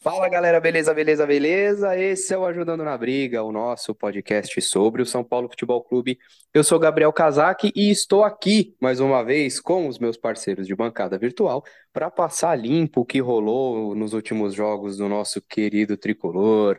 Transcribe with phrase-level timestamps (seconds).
[0.00, 1.98] Fala galera, beleza, beleza, beleza?
[1.98, 6.16] Esse é o Ajudando na Briga, o nosso podcast sobre o São Paulo Futebol Clube.
[6.54, 10.76] Eu sou Gabriel Casac e estou aqui mais uma vez com os meus parceiros de
[10.76, 16.78] bancada virtual para passar limpo o que rolou nos últimos jogos do nosso querido tricolor.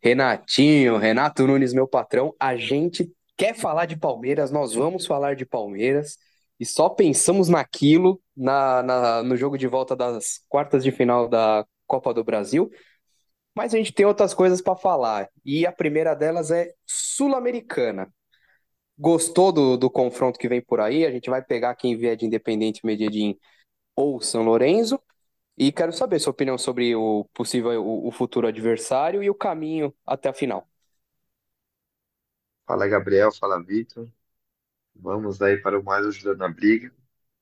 [0.00, 5.44] Renatinho, Renato Nunes, meu patrão, a gente quer falar de Palmeiras, nós vamos falar de
[5.44, 6.18] Palmeiras
[6.58, 11.66] e só pensamos naquilo na, na, no jogo de volta das quartas de final da
[11.90, 12.70] Copa do Brasil,
[13.56, 15.28] mas a gente tem outras coisas para falar.
[15.44, 18.12] E a primeira delas é Sul-Americana.
[18.98, 21.06] Gostou do, do confronto que vem por aí?
[21.06, 23.38] A gente vai pegar quem vier de Independente Medellín
[23.96, 25.00] ou São Lourenço.
[25.58, 29.94] E quero saber sua opinião sobre o possível, o, o futuro adversário e o caminho
[30.06, 30.68] até a final.
[32.66, 34.08] Fala Gabriel, fala Vitor.
[34.94, 36.92] Vamos aí para o mais ajudando na briga.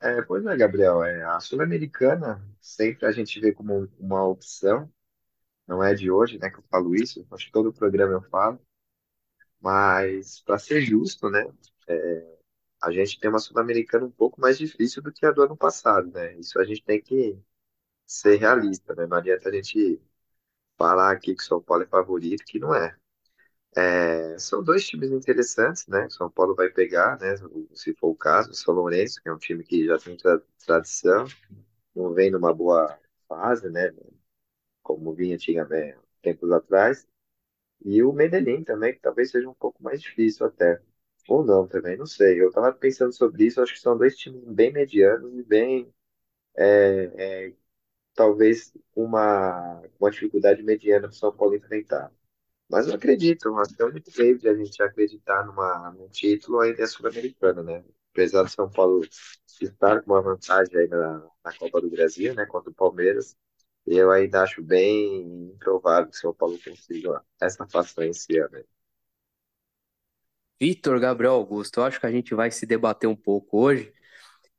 [0.01, 4.89] É, pois é, Gabriel, é, a Sul-Americana sempre a gente vê como um- uma opção,
[5.67, 8.61] não é de hoje, né, que eu falo isso, acho que todo programa eu falo,
[9.61, 11.45] mas para ser justo, né,
[12.83, 16.11] a gente tem uma Sul-Americana um pouco mais difícil do que a do ano passado,
[16.13, 16.35] né?
[16.39, 17.39] Isso a gente tem que
[18.07, 19.07] ser realista, né?
[19.07, 20.01] Não adianta a gente
[20.79, 22.97] falar aqui que o São Paulo é favorito, que não é.
[23.77, 26.07] É, são dois times interessantes, né?
[26.07, 27.35] O São Paulo vai pegar, né?
[27.75, 30.41] Se for o caso, o São Lourenço, que é um time que já tem tra-
[30.67, 31.27] tradição,
[31.95, 33.93] não vem numa boa fase, né?
[34.83, 37.07] Como vinha antigamente, tempos atrás.
[37.85, 40.81] E o Medellín também, que talvez seja um pouco mais difícil até.
[41.29, 42.41] Ou não também, não sei.
[42.43, 45.93] Eu tava pensando sobre isso, acho que são dois times bem medianos e bem,
[48.15, 52.13] talvez, uma, uma dificuldade mediana para o São Paulo enfrentar.
[52.69, 56.87] Mas eu acredito, até onde veio de a gente acreditar numa, num título ainda é
[56.87, 57.85] sul-americano, né?
[58.13, 59.03] Apesar do São Paulo
[59.61, 63.37] estar com uma vantagem aí na, na Copa do Brasil, né, contra o Palmeiras,
[63.87, 68.65] eu ainda acho bem improvável que o São Paulo consiga essa façanha esse ano.
[70.61, 73.93] Vitor, Gabriel Augusto, eu acho que a gente vai se debater um pouco hoje.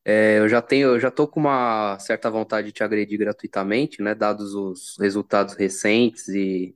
[0.05, 4.01] É, eu já tenho, eu já tô com uma certa vontade de te agredir gratuitamente,
[4.01, 4.15] né?
[4.15, 6.75] Dados os resultados recentes e,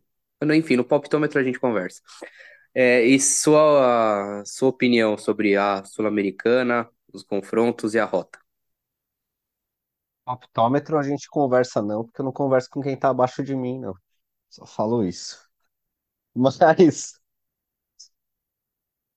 [0.56, 2.02] enfim, no palpitômetro a gente conversa.
[2.76, 8.40] É, e sua, sua opinião sobre a Sul-Americana, os confrontos e a rota?
[10.26, 13.80] Optômetro a gente conversa não, porque eu não converso com quem tá abaixo de mim,
[13.80, 13.94] não.
[14.50, 15.50] Só falo isso.
[16.36, 16.60] Mas,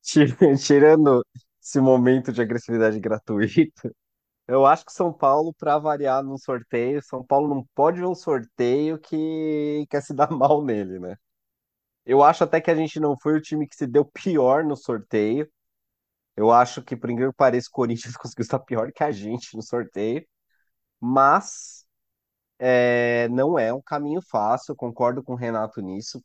[0.02, 0.26] ti-
[0.58, 1.24] tirando
[1.62, 3.92] esse momento de agressividade gratuita,
[4.48, 8.14] eu acho que São Paulo, para variar num sorteio, São Paulo não pode ver um
[8.14, 11.16] sorteio que quer se dar mal nele, né?
[12.06, 14.76] Eu acho até que a gente não foi o time que se deu pior no
[14.76, 15.48] sorteio.
[16.36, 19.56] Eu acho que, por incrível que pareça, o Corinthians conseguiu estar pior que a gente
[19.56, 20.26] no sorteio.
[21.00, 21.86] Mas
[22.58, 26.22] é, não é um caminho fácil, concordo com o Renato nisso.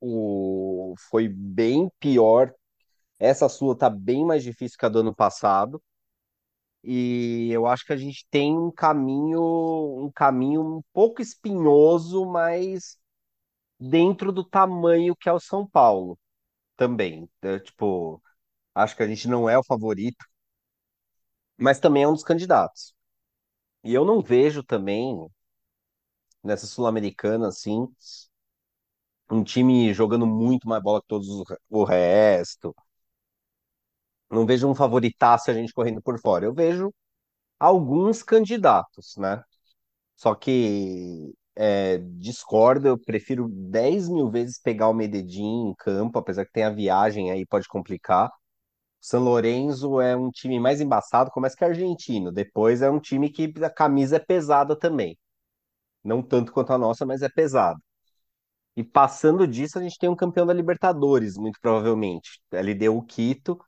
[0.00, 2.52] O, foi bem pior.
[3.18, 5.82] Essa sua tá bem mais difícil que a do ano passado.
[6.84, 9.40] E eu acho que a gente tem um caminho,
[10.06, 12.98] um caminho um pouco espinhoso, mas
[13.80, 16.18] dentro do tamanho que é o São Paulo
[16.76, 17.28] também.
[17.42, 18.22] É, tipo,
[18.74, 20.24] acho que a gente não é o favorito,
[21.56, 22.92] mas também é um dos candidatos.
[23.84, 25.28] E eu não vejo também
[26.44, 27.88] nessa Sul-Americana assim
[29.30, 32.74] um time jogando muito mais bola que todos os- o resto.
[34.30, 36.44] Não vejo um favoritaço a gente correndo por fora.
[36.46, 36.92] Eu vejo
[37.58, 39.42] alguns candidatos, né?
[40.16, 46.44] Só que é, discordo, eu prefiro 10 mil vezes pegar o Medellín em campo, apesar
[46.46, 48.30] que tem a viagem aí, pode complicar.
[49.00, 52.32] San Lorenzo é um time mais embaçado, começa que é argentino.
[52.32, 55.18] Depois é um time que a camisa é pesada também.
[56.04, 57.78] Não tanto quanto a nossa, mas é pesada.
[58.76, 62.40] E passando disso, a gente tem um campeão da Libertadores, muito provavelmente.
[62.52, 63.58] LDU o Quito,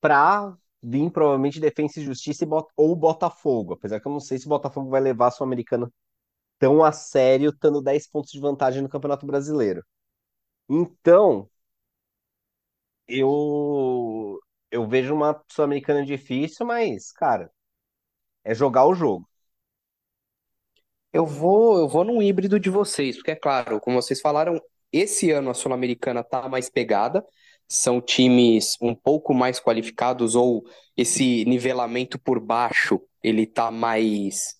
[0.00, 3.74] pra vir provavelmente Defensa e Justiça e Bot- ou Botafogo.
[3.74, 5.90] Apesar que eu não sei se o Botafogo vai levar a Sul-Americana
[6.58, 9.84] tão a sério, estando 10 pontos de vantagem no Campeonato Brasileiro.
[10.68, 11.50] Então,
[13.08, 14.38] eu
[14.70, 17.50] eu vejo uma Sul-Americana difícil, mas, cara,
[18.44, 19.28] é jogar o jogo.
[21.12, 24.60] Eu vou, eu vou num híbrido de vocês, porque é claro, como vocês falaram,
[24.92, 27.24] esse ano a Sul-Americana tá mais pegada,
[27.70, 30.64] são times um pouco mais qualificados, ou
[30.96, 34.56] esse nivelamento por baixo, ele tá mais,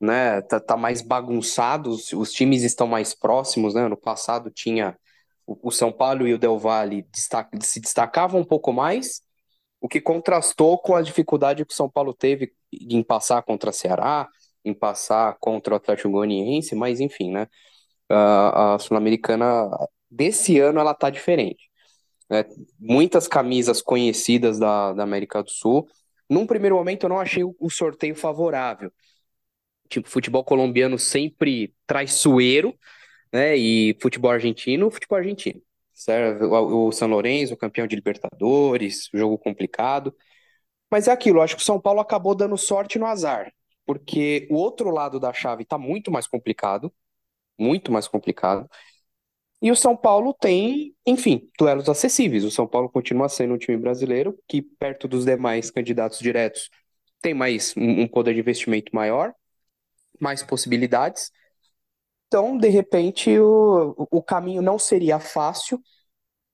[0.00, 3.82] né, tá, tá mais bagunçado, os, os times estão mais próximos, né?
[3.86, 4.96] Ano passado tinha
[5.46, 9.22] o, o São Paulo e o Del Valle destaca- se destacavam um pouco mais,
[9.80, 14.28] o que contrastou com a dificuldade que o São Paulo teve em passar contra Ceará,
[14.64, 17.48] em passar contra o Atlético Goianiense, mas enfim, né?
[18.10, 19.68] A, a Sul-Americana
[20.10, 21.70] desse ano ela tá diferente.
[22.32, 22.46] Né?
[22.80, 25.86] Muitas camisas conhecidas da, da América do Sul.
[26.28, 28.90] Num primeiro momento eu não achei o, o sorteio favorável.
[29.86, 32.74] Tipo, futebol colombiano sempre traiçoeiro,
[33.30, 33.54] né?
[33.54, 35.60] E futebol argentino, futebol argentino.
[35.92, 36.44] Certo?
[36.46, 40.16] O, o São Lourenço, campeão de Libertadores, jogo complicado.
[40.90, 43.52] Mas é aquilo, acho que o São Paulo acabou dando sorte no azar,
[43.84, 46.92] porque o outro lado da chave está muito mais complicado,
[47.58, 48.68] muito mais complicado.
[49.62, 52.42] E o São Paulo tem, enfim, duelos acessíveis.
[52.42, 56.68] O São Paulo continua sendo um time brasileiro que, perto dos demais candidatos diretos,
[57.20, 59.32] tem mais um, poder de investimento maior,
[60.20, 61.30] mais possibilidades.
[62.26, 65.80] Então, de repente, o, o caminho não seria fácil,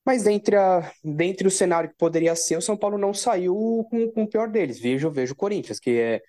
[0.04, 4.11] mas dentre, a, dentre o cenário que poderia ser, o São Paulo não saiu com,
[4.12, 4.78] com o pior deles.
[4.78, 6.22] Vejo, vejo o Corinthians, que é,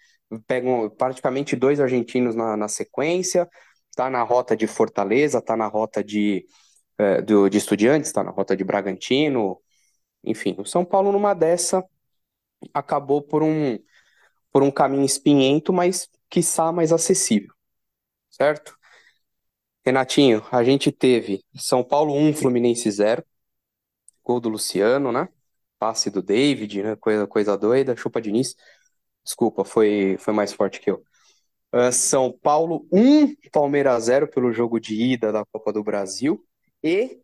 [0.48, 3.50] pegam praticamente dois argentinos na, na sequência,
[3.98, 6.46] tá na rota de Fortaleza, tá na rota de,
[7.00, 9.60] é, do, de Estudiantes, tá na rota de Bragantino.
[10.24, 11.84] Enfim, o São Paulo, numa dessa,
[12.74, 13.80] acabou por um,
[14.52, 17.54] por um caminho espinhento, mas quiçá mais acessível,
[18.30, 18.78] certo?
[19.86, 23.24] Renatinho, a gente teve São Paulo 1, Fluminense 0
[24.24, 25.28] gol do Luciano, né?
[25.80, 26.96] Passe do David, né?
[26.96, 27.96] Coisa, coisa doida.
[27.96, 28.56] Chupa Diniz.
[29.24, 31.04] Desculpa, foi, foi mais forte que eu.
[31.74, 36.46] Uh, São Paulo 1, Palmeiras 0 pelo jogo de ida da Copa do Brasil.
[36.84, 37.20] E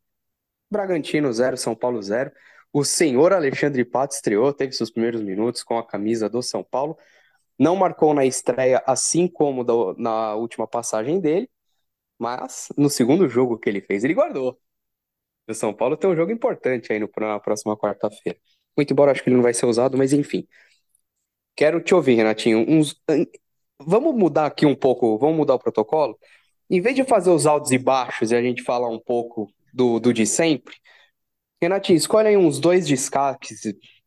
[0.69, 2.31] Bragantino 0, São Paulo 0.
[2.74, 6.98] O senhor Alexandre Pato estreou, teve seus primeiros minutos com a camisa do São Paulo.
[7.57, 11.50] Não marcou na estreia, assim como do, na última passagem dele,
[12.19, 14.60] mas no segundo jogo que ele fez, ele guardou.
[15.48, 18.40] O São Paulo tem um jogo importante aí no, na próxima quarta-feira.
[18.78, 20.48] Muito embora acho que ele não vai ser usado, mas enfim.
[21.56, 22.60] Quero te ouvir, Renatinho.
[22.69, 22.96] Uns...
[23.80, 26.18] Vamos mudar aqui um pouco, vamos mudar o protocolo?
[26.69, 30.00] Em vez de fazer os altos e baixos e a gente falar um pouco do,
[30.00, 30.75] do de sempre,
[31.62, 33.62] Renatinho, escolhe aí uns dois destaques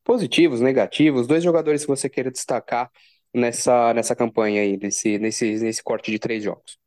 [0.05, 2.91] positivos, negativos, dois jogadores que você queira destacar
[3.35, 6.79] nessa, nessa campanha aí, nesse, nesse, nesse corte de três jogos.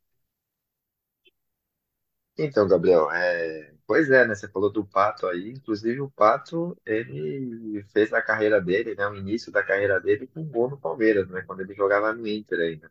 [2.38, 3.74] Então, Gabriel, é...
[3.86, 4.34] pois é, né?
[4.34, 5.50] Você falou do Pato aí.
[5.50, 9.06] Inclusive, o Pato, ele fez a carreira dele, né?
[9.08, 11.42] O início da carreira dele com um gol no Palmeiras, né?
[11.46, 12.90] Quando ele jogava no Inter ainda.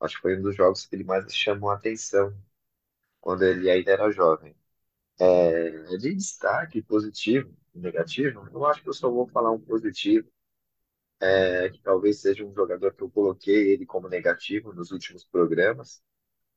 [0.00, 2.36] Acho que foi um dos jogos que ele mais chamou a atenção
[3.20, 4.56] quando ele ainda era jovem.
[5.20, 10.28] É, de destaque positivo e negativo, eu acho que eu só vou falar um positivo,
[11.20, 16.02] é, que talvez seja um jogador que eu coloquei ele como negativo nos últimos programas,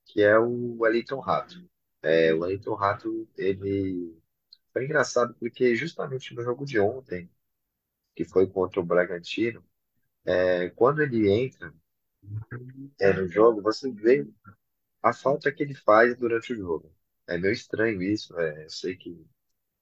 [0.05, 1.55] que é o Wellington Rato.
[2.03, 4.17] É, o Wellington Rato, ele
[4.73, 7.29] foi engraçado porque justamente no jogo de ontem,
[8.15, 9.63] que foi contra o Bragantino,
[10.25, 11.73] é, quando ele entra
[12.99, 14.27] é, no jogo, você vê
[15.03, 16.93] a falta que ele faz durante o jogo.
[17.27, 19.25] É meio estranho isso, é, eu sei que,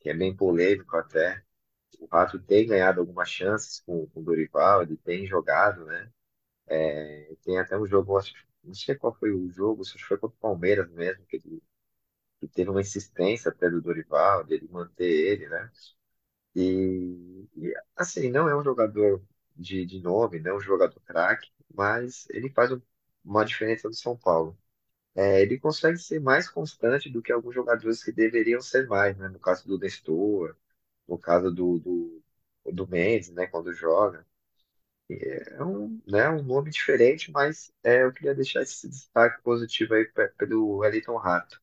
[0.02, 1.44] que é bem polêmico até.
[2.00, 6.12] O Rato tem ganhado algumas chances com, com o Dorival, ele tem jogado, né?
[6.68, 8.34] É, tem até um jogo, acho,
[8.64, 11.62] não sei qual foi o jogo, que foi contra o Palmeiras mesmo, que ele
[12.40, 15.72] que teve uma insistência até do Dorival, dele manter ele, né?
[16.56, 19.24] E, e, assim, não é um jogador
[19.56, 22.82] de, de nome, não é um jogador craque, mas ele faz um-
[23.24, 24.58] uma diferença do São Paulo.
[25.16, 29.30] É, ele consegue ser mais constante do que alguns jogadores que deveriam ser mais, né?
[29.30, 30.56] No caso do Nestor,
[31.08, 32.24] no caso do, do,
[32.74, 33.48] do Mendes, né?
[33.48, 34.26] Quando joga.
[35.58, 40.06] É um, né, um nome diferente, mas é, eu queria deixar esse destaque positivo aí
[40.06, 41.62] pe- pelo Wellington Rato.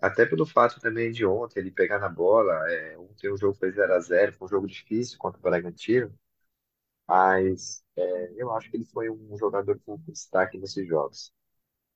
[0.00, 2.54] Até pelo fato também de ontem ele pegar na bola.
[2.72, 6.14] É, ontem o jogo foi zero a zero foi um jogo difícil contra o Bragantino,
[7.10, 11.32] mas é, eu acho que ele foi um jogador com destaque nesses jogos.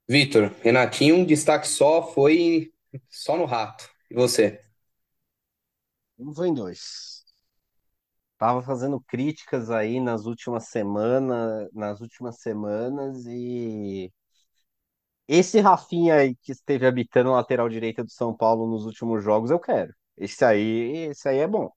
[0.08, 2.72] Vitor, Renatinho, um destaque só, foi
[3.08, 3.88] só no rato.
[4.10, 4.60] E você?
[6.18, 7.24] Um vou em dois.
[8.38, 14.12] Tava fazendo críticas aí nas últimas semanas, nas últimas semanas e
[15.28, 19.50] esse Rafinha aí que esteve habitando a lateral direita do São Paulo nos últimos jogos,
[19.50, 19.94] eu quero.
[20.16, 21.70] Esse aí, esse aí é bom.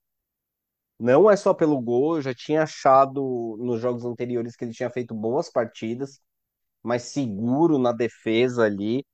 [0.99, 4.89] Não é só pelo gol, eu já tinha achado nos jogos anteriores que ele tinha
[4.89, 6.19] feito boas partidas,
[6.83, 9.05] mas seguro na defesa ali,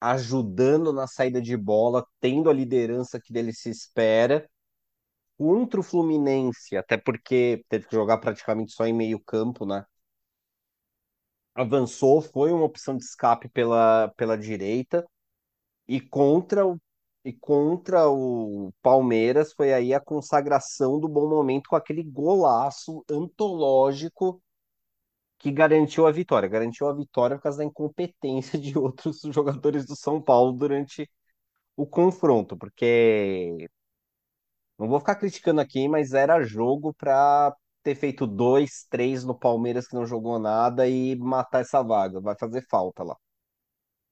[0.00, 4.48] ajudando na saída de bola, tendo a liderança que dele se espera.
[5.38, 9.84] Contra o Fluminense, até porque teve que jogar praticamente só em meio campo, né?
[11.54, 15.04] Avançou, foi uma opção de escape pela, pela direita.
[15.88, 16.78] E contra o,
[17.26, 24.40] e contra o Palmeiras foi aí a consagração do bom momento com aquele golaço antológico
[25.38, 26.48] que garantiu a vitória.
[26.48, 31.10] Garantiu a vitória por causa da incompetência de outros jogadores do São Paulo durante
[31.76, 33.68] o confronto, porque
[34.78, 39.86] não vou ficar criticando aqui, mas era jogo para ter feito dois, três no Palmeiras
[39.88, 42.20] que não jogou nada e matar essa vaga.
[42.20, 43.16] Vai fazer falta lá.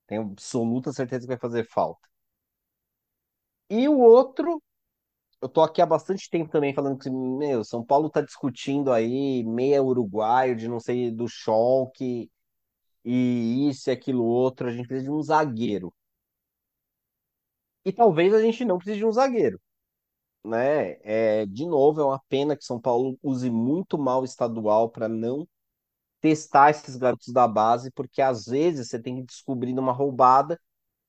[0.07, 2.09] Tenho absoluta certeza que vai fazer falta.
[3.71, 4.63] E o outro,
[5.43, 9.45] eu tô aqui há bastante tempo também falando que, meu, São Paulo tá discutindo aí
[9.45, 12.31] meia uruguaio, de não sei, do Schalke,
[13.05, 14.69] e isso e aquilo outro.
[14.69, 15.95] A gente precisa de um zagueiro.
[17.85, 19.61] E talvez a gente não precise de um zagueiro,
[20.45, 20.99] né?
[21.03, 25.09] É, de novo, é uma pena que São Paulo use muito mal o estadual para
[25.09, 25.49] não
[26.21, 30.61] testar esses garotos da base, porque às vezes você tem que descobrir numa roubada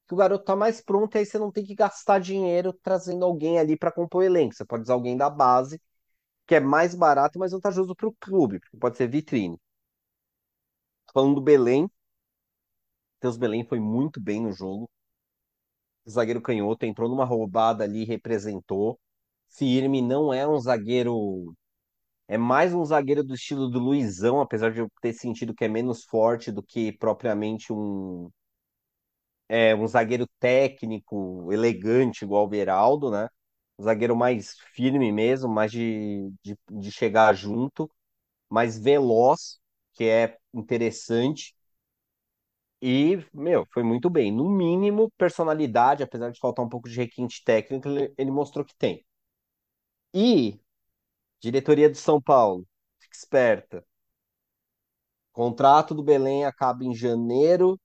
[0.08, 3.26] que o garoto tá mais pronto e aí você não tem que gastar dinheiro trazendo
[3.26, 4.56] alguém ali para compor o elenco.
[4.56, 5.82] Você pode usar alguém da base,
[6.48, 9.60] que é mais barato, mas vantajoso para o clube, porque pode ser vitrine.
[11.12, 11.90] Falando do Belém,
[13.20, 14.90] Teus Belém foi muito bem no jogo.
[16.06, 19.00] O zagueiro canhoto entrou numa roubada ali, representou.
[19.50, 21.54] Firme, não é um zagueiro.
[22.28, 25.68] É mais um zagueiro do estilo do Luizão, apesar de eu ter sentido que é
[25.70, 28.30] menos forte do que propriamente um,
[29.50, 33.28] é, um zagueiro técnico, elegante, igual o Beraldo, né?
[33.80, 37.90] Um zagueiro mais firme mesmo, mais de, de, de chegar junto,
[38.50, 39.60] mais veloz,
[39.94, 41.56] que é interessante.
[42.82, 44.32] E, meu, foi muito bem.
[44.32, 47.88] No mínimo, personalidade, apesar de faltar um pouco de requinte técnico,
[48.18, 49.06] ele, mostrou que tem.
[50.16, 50.60] E
[51.42, 52.68] diretoria de São Paulo,
[53.00, 53.86] fique esperta.
[55.32, 57.80] Contrato do Belém acaba em janeiro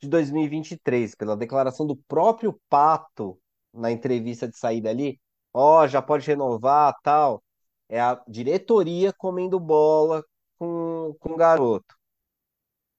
[0.00, 3.38] de 2023, pela declaração do próprio Pato
[3.72, 5.20] na entrevista de saída ali.
[5.52, 7.42] Ó, já pode renovar, tal.
[7.88, 10.24] É a diretoria comendo bola
[10.58, 11.94] com, com o garoto.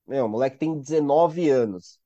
[0.05, 1.99] Meu, o moleque tem 19 anos.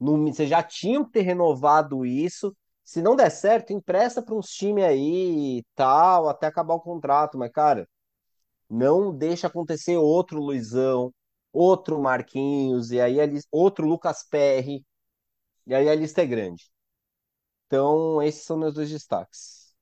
[0.00, 2.56] No, você já tinha que ter renovado isso.
[2.84, 7.38] Se não der certo, empresta para uns times aí e tal, até acabar o contrato.
[7.38, 7.88] Mas, cara,
[8.68, 11.12] não deixa acontecer outro Luizão,
[11.52, 14.84] outro Marquinhos, e aí a lista, outro Lucas Perry,
[15.66, 16.70] e aí a lista é grande.
[17.66, 19.74] Então, esses são meus dois destaques.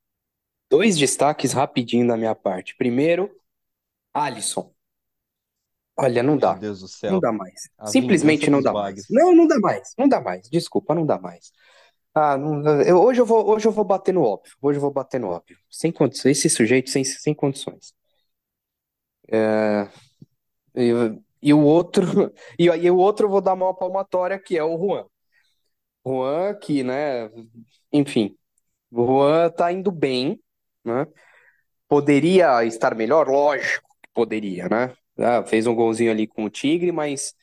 [0.70, 2.74] Dois destaques rapidinho da minha parte.
[2.76, 3.30] Primeiro,
[4.14, 4.72] Alisson.
[5.96, 6.52] Olha, não dá.
[6.52, 7.12] Meu Deus do céu.
[7.12, 7.68] Não dá mais.
[7.78, 9.04] A Simplesmente não dá mais.
[9.10, 9.94] Não, não dá mais.
[9.98, 10.48] Não dá mais.
[10.48, 11.52] Desculpa, não dá mais.
[12.14, 14.54] Ah, não- eu- hoje eu vou, hoje eu vou bater no óbvio.
[14.62, 15.58] Hoje eu vou bater no óbvio.
[15.70, 16.38] Sem condições.
[16.38, 17.94] Esse sujeito sem, sem condições.
[19.32, 19.88] É,
[20.74, 20.92] e,
[21.42, 22.04] e o outro,
[22.58, 25.06] e aí o outro eu vou dar uma palmatória que é o Juan.
[26.06, 27.30] Juan, que, né,
[27.92, 28.36] enfim,
[28.90, 30.40] o Juan tá indo bem,
[30.84, 31.06] né?
[31.88, 33.28] Poderia estar melhor?
[33.28, 34.94] Lógico que poderia, né?
[35.18, 37.34] Ah, fez um golzinho ali com o Tigre, mas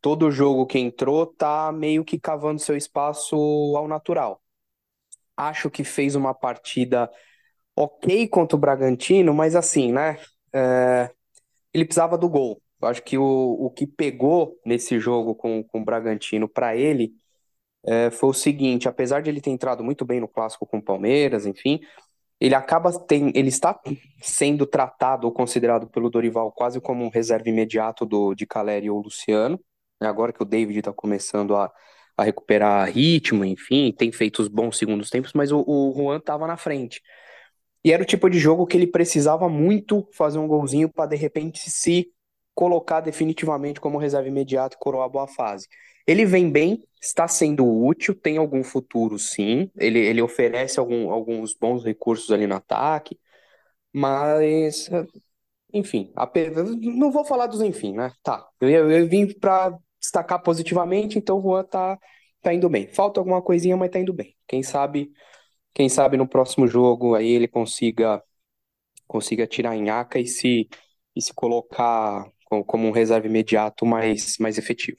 [0.00, 3.36] todo jogo que entrou tá meio que cavando seu espaço
[3.76, 4.42] ao natural.
[5.36, 7.10] Acho que fez uma partida
[7.76, 10.18] ok contra o Bragantino, mas assim, né?
[10.52, 11.10] É,
[11.74, 12.62] ele precisava do gol.
[12.82, 17.12] Eu acho que o, o que pegou nesse jogo com, com o Bragantino para ele
[17.86, 20.82] é, foi o seguinte: apesar de ele ter entrado muito bem no clássico com o
[20.82, 21.80] Palmeiras, enfim,
[22.40, 23.78] ele acaba tem, ele está
[24.20, 29.00] sendo tratado ou considerado pelo Dorival quase como um reserva imediato do, de Caleri ou
[29.00, 29.60] Luciano.
[30.00, 30.08] né?
[30.08, 31.72] Agora que o David está começando a,
[32.16, 36.46] a recuperar ritmo, enfim, tem feito os bons segundos tempos, mas o, o Juan estava
[36.46, 37.00] na frente.
[37.84, 41.16] E era o tipo de jogo que ele precisava muito fazer um golzinho para de
[41.16, 42.12] repente se
[42.62, 45.66] colocar definitivamente como reserva imediato e coroar a boa fase.
[46.06, 49.68] Ele vem bem, está sendo útil, tem algum futuro sim.
[49.76, 53.18] Ele, ele oferece algum, alguns bons recursos ali no ataque,
[53.92, 54.90] mas
[55.72, 56.50] enfim, ape-
[56.82, 58.12] não vou falar dos enfim, né?
[58.22, 61.98] Tá, eu, eu vim para destacar positivamente, então o Juan tá,
[62.42, 62.88] tá indo bem.
[62.88, 64.36] Falta alguma coisinha, mas tá indo bem.
[64.46, 65.12] Quem sabe,
[65.74, 68.22] quem sabe no próximo jogo aí ele consiga
[69.06, 70.68] consiga tirar a nhaca e se
[71.14, 74.98] e se colocar como, um reserva imediato mais mais efetivo.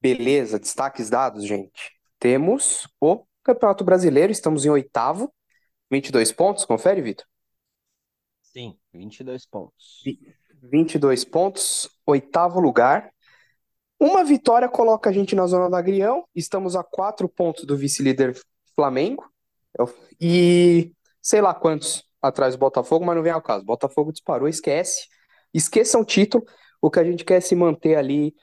[0.00, 1.92] Beleza, destaques dados, gente.
[2.18, 5.32] Temos o Campeonato Brasileiro, estamos em oitavo,
[5.90, 7.26] 22 pontos, confere, Vitor?
[8.42, 10.02] Sim, 22 pontos.
[10.62, 13.10] 22 pontos, oitavo lugar.
[13.98, 16.24] Uma vitória coloca a gente na zona do agrião.
[16.34, 18.36] Estamos a quatro pontos do vice-líder
[18.74, 19.24] Flamengo.
[20.20, 23.64] E sei lá quantos atrás do Botafogo, mas não vem ao caso.
[23.64, 25.08] Botafogo disparou, esquece.
[25.52, 26.44] Esqueçam o título.
[26.80, 28.34] O que a gente quer é se manter ali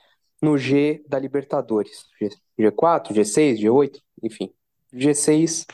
[0.41, 2.07] no G da Libertadores.
[2.19, 4.53] G, G4, G6, G8, enfim.
[4.93, 5.65] G6.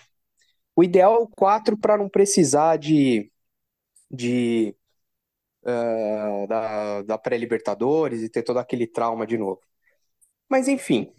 [0.75, 3.31] O ideal é o 4 para não precisar de,
[4.11, 4.75] de
[5.63, 9.61] uh, da, da pré-Libertadores e ter todo aquele trauma de novo.
[10.49, 11.13] Mas enfim.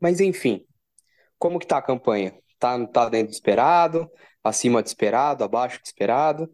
[0.00, 0.64] Mas enfim.
[1.38, 2.36] Como que tá a campanha?
[2.58, 4.10] Tá, tá dentro do esperado?
[4.42, 5.44] Acima do esperado?
[5.44, 6.52] Abaixo do esperado?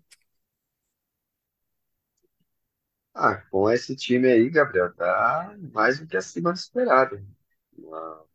[3.14, 7.21] Ah, com esse time aí, Gabriel, tá mais do que acima do esperado.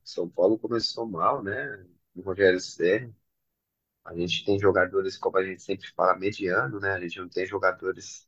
[0.04, 1.86] São Paulo começou mal, né?
[2.16, 3.16] O Rogério Ceni.
[4.06, 6.94] A gente tem jogadores, como a gente sempre fala, mediano, né?
[6.94, 8.28] A gente não tem jogadores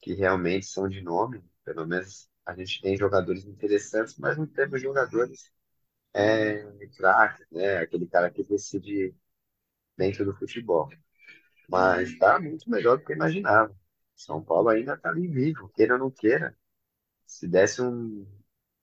[0.00, 1.42] que realmente são de nome.
[1.64, 5.52] Pelo menos a gente tem jogadores interessantes, mas não temos jogadores
[6.14, 6.64] é,
[6.96, 7.78] craques, né?
[7.78, 9.14] Aquele cara que decide
[9.96, 10.90] dentro do futebol.
[11.68, 13.74] Mas tá muito melhor do que eu imaginava.
[14.18, 16.56] São Paulo ainda tá ali vivo, queira ou não queira.
[17.26, 18.26] Se desse um,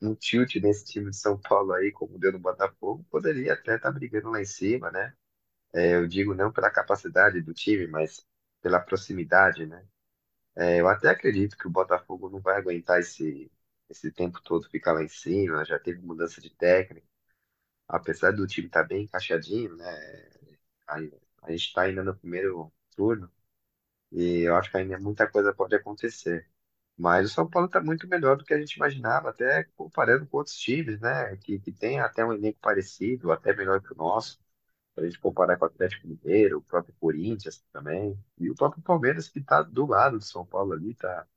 [0.01, 3.92] um tilt nesse time de São Paulo aí, como deu no Botafogo, poderia até estar
[3.92, 5.15] tá brigando lá em cima, né?
[5.74, 8.25] É, eu digo não pela capacidade do time, mas
[8.62, 9.86] pela proximidade, né?
[10.56, 13.51] É, eu até acredito que o Botafogo não vai aguentar esse,
[13.89, 17.08] esse tempo todo ficar lá em cima, já teve mudança de técnico,
[17.88, 19.86] apesar do time estar bem encaixadinho, né?
[20.88, 20.96] A,
[21.44, 23.32] a gente está ainda no primeiro turno
[24.15, 26.50] e eu acho que ainda muita coisa pode acontecer.
[26.98, 30.38] Mas o São Paulo está muito melhor do que a gente imaginava, até comparando com
[30.38, 31.36] outros times, né?
[31.38, 34.39] Que, que tem até um elenco parecido, até melhor que o nosso.
[34.95, 38.81] Se a gente comparar com o Atlético Mineiro, o próprio Corinthians também, e o próprio
[38.84, 41.27] Palmeiras, que está do lado do São Paulo ali, está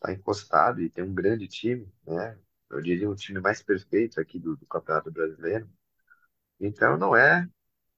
[0.00, 2.38] tá encostado e tem um grande time, né?
[2.70, 5.68] Eu diria um time mais perfeito aqui do, do Campeonato Brasileiro.
[6.60, 7.48] Então não é,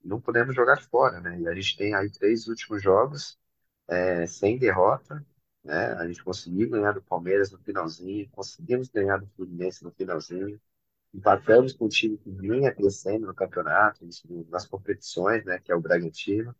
[0.04, 1.40] não podemos jogar fora, né?
[1.40, 3.38] E a gente tem aí três últimos jogos
[3.88, 5.24] é, sem derrota,
[5.64, 5.92] né?
[5.94, 10.60] A gente conseguiu ganhar do Palmeiras no finalzinho, conseguimos ganhar do Fluminense no finalzinho,
[11.12, 14.06] empatamos com o time que vinha crescendo no campeonato,
[14.48, 15.58] nas competições, né?
[15.58, 16.54] Que é o Bragantino.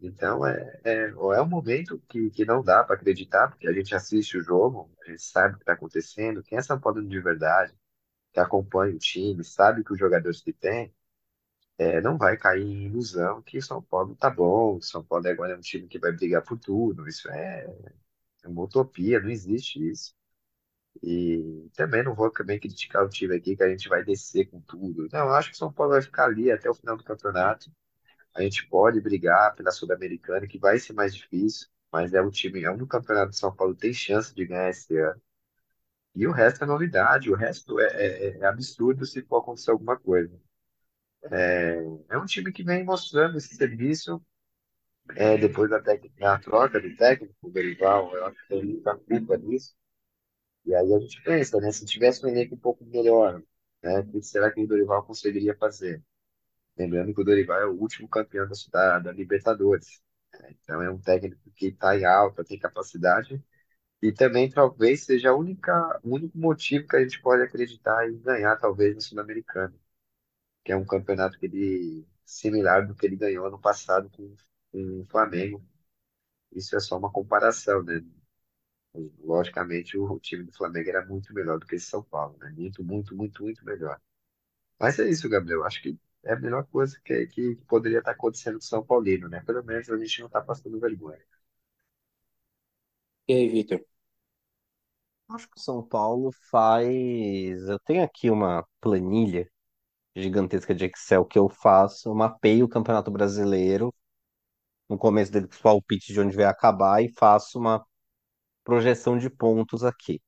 [0.00, 3.94] Então é, é, é um momento que, que não dá para acreditar, porque a gente
[3.94, 6.42] assiste o jogo, a gente sabe o que está acontecendo.
[6.42, 7.72] Quem é São Paulo de verdade,
[8.32, 10.92] que acompanha o time, sabe que os jogadores que tem,
[11.78, 15.26] é, não vai cair em ilusão que o São Paulo tá bom, o São Paulo
[15.28, 17.08] agora é um time que vai brigar por tudo.
[17.08, 17.66] Isso é,
[18.44, 20.14] é uma utopia, não existe isso.
[21.02, 24.60] E também não vou também criticar o time aqui que a gente vai descer com
[24.62, 25.08] tudo.
[25.12, 27.70] Não, eu acho que o São Paulo vai ficar ali até o final do campeonato.
[28.34, 32.64] A gente pode brigar pela Sul-Americana, que vai ser mais difícil, mas é um time,
[32.64, 35.20] é um campeonato de São Paulo tem chance de ganhar esse ano.
[36.14, 39.98] E o resto é novidade, o resto é, é, é absurdo se for acontecer alguma
[39.98, 40.40] coisa.
[41.30, 41.76] É,
[42.10, 44.20] é um time que vem mostrando esse serviço
[45.16, 49.36] é, depois da, da troca do técnico, o Dorival, eu acho que tem muita culpa
[49.38, 49.74] nisso.
[50.66, 51.72] E aí a gente pensa, né?
[51.72, 53.42] Se tivesse um elenco um pouco melhor,
[53.82, 54.00] né?
[54.00, 56.02] O que será que o Dorival conseguiria fazer?
[56.76, 60.02] Lembrando que o Dorival é o último campeão da, da Libertadores.
[60.40, 60.54] né?
[60.62, 63.42] Então é um técnico que está em alta, tem capacidade.
[64.02, 68.94] E também talvez seja o único motivo que a gente pode acreditar em ganhar, talvez,
[68.96, 69.74] no Sul-Americano,
[70.64, 74.34] que é um campeonato que ele, similar do que ele ganhou ano passado com,
[74.72, 75.64] com o Flamengo.
[76.52, 78.02] Isso é só uma comparação, né?
[79.24, 82.50] Logicamente, o time do Flamengo era muito melhor do que esse São Paulo, né?
[82.56, 84.00] Muito, muito, muito, muito melhor.
[84.80, 85.64] Mas é isso, Gabriel.
[85.64, 89.28] Acho que é a melhor coisa que, que poderia estar acontecendo com o São Paulino,
[89.28, 89.42] né?
[89.46, 91.20] Pelo menos a gente não está passando vergonha.
[93.28, 93.80] E aí, Vitor?
[95.28, 96.88] Acho que o São Paulo faz.
[97.68, 99.50] Eu tenho aqui uma planilha
[100.16, 103.94] gigantesca de Excel que eu faço, mapeio o Campeonato Brasileiro
[104.88, 107.84] no começo dele com os palpites de onde vai acabar e faço uma
[108.64, 110.20] projeção de pontos aqui.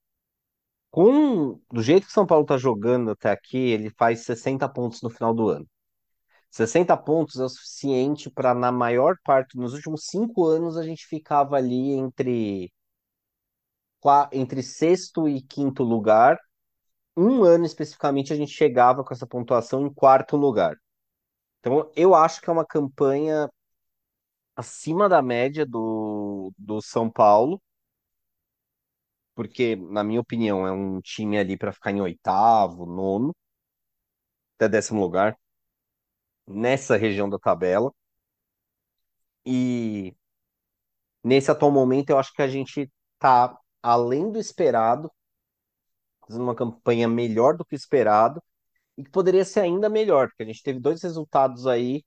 [0.90, 5.02] Com do jeito que o São Paulo está jogando até aqui, ele faz 60 pontos
[5.02, 5.66] no final do ano.
[6.50, 11.06] 60 pontos é o suficiente para, na maior parte, nos últimos cinco anos, a gente
[11.06, 12.72] ficava ali entre,
[14.32, 16.38] entre sexto e quinto lugar.
[17.16, 20.76] Um ano especificamente, a gente chegava com essa pontuação em quarto lugar.
[21.60, 23.48] Então, eu acho que é uma campanha
[24.56, 27.60] acima da média do, do São Paulo
[29.34, 33.34] porque, na minha opinião, é um time ali para ficar em oitavo, nono,
[34.56, 35.38] até décimo lugar,
[36.46, 37.92] nessa região da tabela.
[39.46, 40.14] E
[41.22, 45.10] nesse atual momento, eu acho que a gente tá além do esperado,
[46.26, 48.42] fazendo uma campanha melhor do que esperado,
[48.98, 52.04] e que poderia ser ainda melhor, porque a gente teve dois resultados aí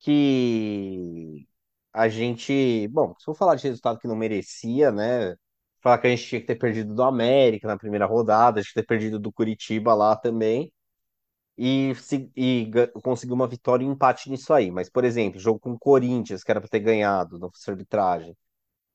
[0.00, 1.46] que
[1.92, 5.36] a gente, bom, se eu falar de resultado que não merecia, né?
[5.80, 8.74] falar que a gente tinha que ter perdido do América na primeira rodada, a gente
[8.74, 10.72] ter perdido do Curitiba lá também,
[11.58, 11.92] e,
[12.36, 12.70] e
[13.02, 14.70] conseguir uma vitória e um empate nisso aí.
[14.70, 18.36] Mas, por exemplo, jogo com o Corinthians, que era para ter ganhado, fosse arbitragem.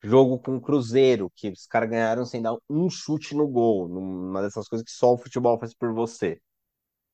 [0.03, 4.41] Jogo com o Cruzeiro, que os caras ganharam sem dar um chute no gol, numa
[4.41, 6.39] dessas coisas que só o futebol faz por você.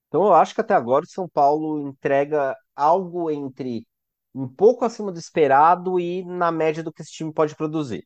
[0.08, 3.88] Então eu acho que até agora o São Paulo entrega algo entre
[4.36, 8.06] um pouco acima do esperado e na média do que esse time pode produzir.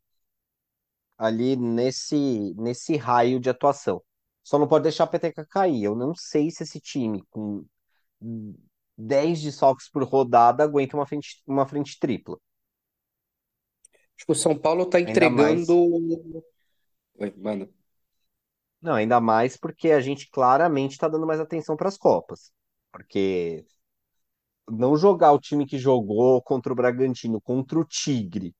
[1.17, 4.01] Ali nesse, nesse raio de atuação.
[4.43, 5.83] Só não pode deixar a peteca cair.
[5.83, 7.65] Eu não sei se esse time com
[8.97, 12.37] 10 desfalques por rodada aguenta uma frente, uma frente tripla.
[14.17, 15.61] Acho que o São Paulo tá Ainda mais.
[15.61, 16.43] entregando.
[17.19, 17.69] Oi, manda.
[18.81, 22.51] Não, ainda mais porque a gente claramente está dando mais atenção para as Copas.
[22.91, 23.65] Porque
[24.69, 28.53] não jogar o time que jogou contra o Bragantino, contra o Tigre,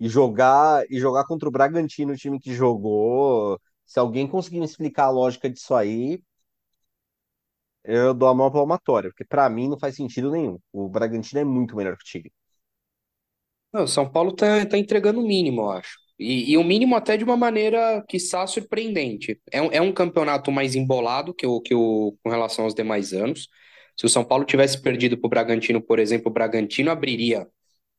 [0.00, 4.66] e jogar e jogar contra o Bragantino, o time que jogou, se alguém conseguir me
[4.66, 6.22] explicar a lógica disso aí,
[7.84, 10.58] eu dou a mão palmatória, porque para mim não faz sentido nenhum.
[10.72, 12.32] O Bragantino é muito melhor que o Tigre.
[13.72, 15.98] Não, o São Paulo tá, tá entregando o mínimo, eu acho.
[16.18, 19.40] E, e o mínimo até de uma maneira, quiçá, surpreendente.
[19.52, 23.12] É um, é um campeonato mais embolado que o, que o, com relação aos demais
[23.12, 23.48] anos.
[23.96, 27.46] Se o São Paulo tivesse perdido para o Bragantino, por exemplo, o Bragantino abriria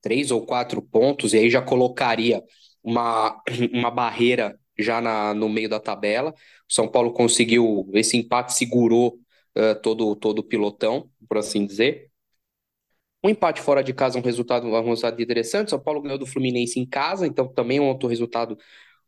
[0.02, 2.44] três ou quatro pontos e aí já colocaria
[2.84, 3.42] uma,
[3.74, 6.32] uma barreira já na, no meio da tabela.
[6.70, 9.20] O São Paulo conseguiu, esse empate segurou
[9.58, 12.09] uh, todo, todo o pilotão, por assim dizer.
[13.24, 15.70] Um empate fora de casa é um resultado, um resultado interessante.
[15.70, 18.58] São Paulo ganhou do Fluminense em casa, então também é um outro resultado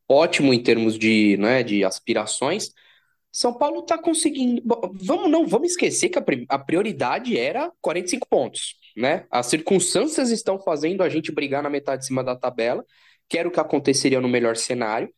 [0.07, 2.71] ótimo em termos de, né, de aspirações.
[3.31, 4.61] São Paulo está conseguindo.
[4.93, 6.19] Vamos não, vamos esquecer que
[6.49, 9.25] a prioridade era 45 pontos, né?
[9.31, 12.83] As circunstâncias estão fazendo a gente brigar na metade de cima da tabela,
[13.29, 15.09] que era o que aconteceria no melhor cenário,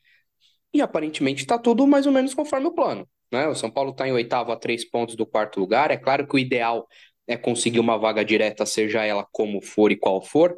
[0.71, 3.07] e aparentemente está tudo mais ou menos conforme o plano.
[3.31, 3.47] Né?
[3.47, 5.89] O São Paulo está em oitavo a três pontos do quarto lugar.
[5.89, 6.87] É claro que o ideal
[7.27, 10.55] é conseguir uma vaga direta, seja ela como for e qual for.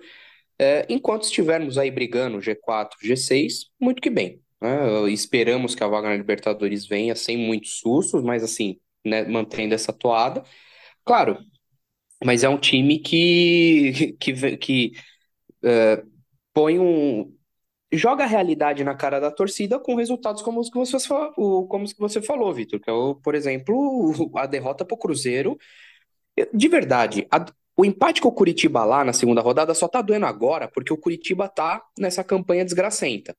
[0.58, 4.42] É, enquanto estivermos aí brigando G4, G6, muito que bem.
[4.62, 5.10] Né?
[5.12, 9.94] Esperamos que a vaga na Libertadores venha sem muitos sustos, mas assim, né, mantendo essa
[9.94, 10.44] toada.
[11.04, 11.38] Claro,
[12.24, 14.92] mas é um time que, que, que
[15.64, 16.04] é,
[16.54, 17.34] põe um.
[17.94, 21.94] Joga a realidade na cara da torcida com resultados como os que você, como os
[21.94, 25.58] que você falou, Vitor, que é, o, por exemplo, a derrota para o Cruzeiro
[26.54, 27.46] de verdade, a,
[27.78, 30.98] o empate com o Curitiba lá na segunda rodada só tá doendo agora porque o
[30.98, 33.36] Curitiba tá nessa campanha desgracenta.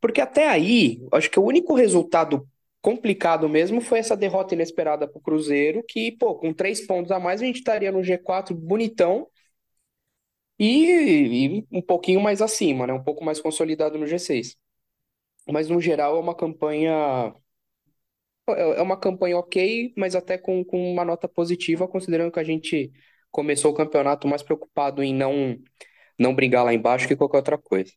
[0.00, 2.48] Porque até aí, acho que o único resultado
[2.80, 7.42] complicado mesmo foi essa derrota inesperada pro Cruzeiro, que, pô, com três pontos a mais
[7.42, 9.28] a gente estaria no G4 bonitão
[10.58, 12.92] e, e um pouquinho mais acima, né?
[12.92, 14.56] Um pouco mais consolidado no G6.
[15.48, 17.34] Mas no geral é uma campanha
[18.54, 22.44] é, é uma campanha ok, mas até com, com uma nota positiva, considerando que a
[22.44, 22.92] gente
[23.30, 25.56] começou o campeonato mais preocupado em não,
[26.18, 27.92] não brigar lá embaixo que qualquer outra coisa.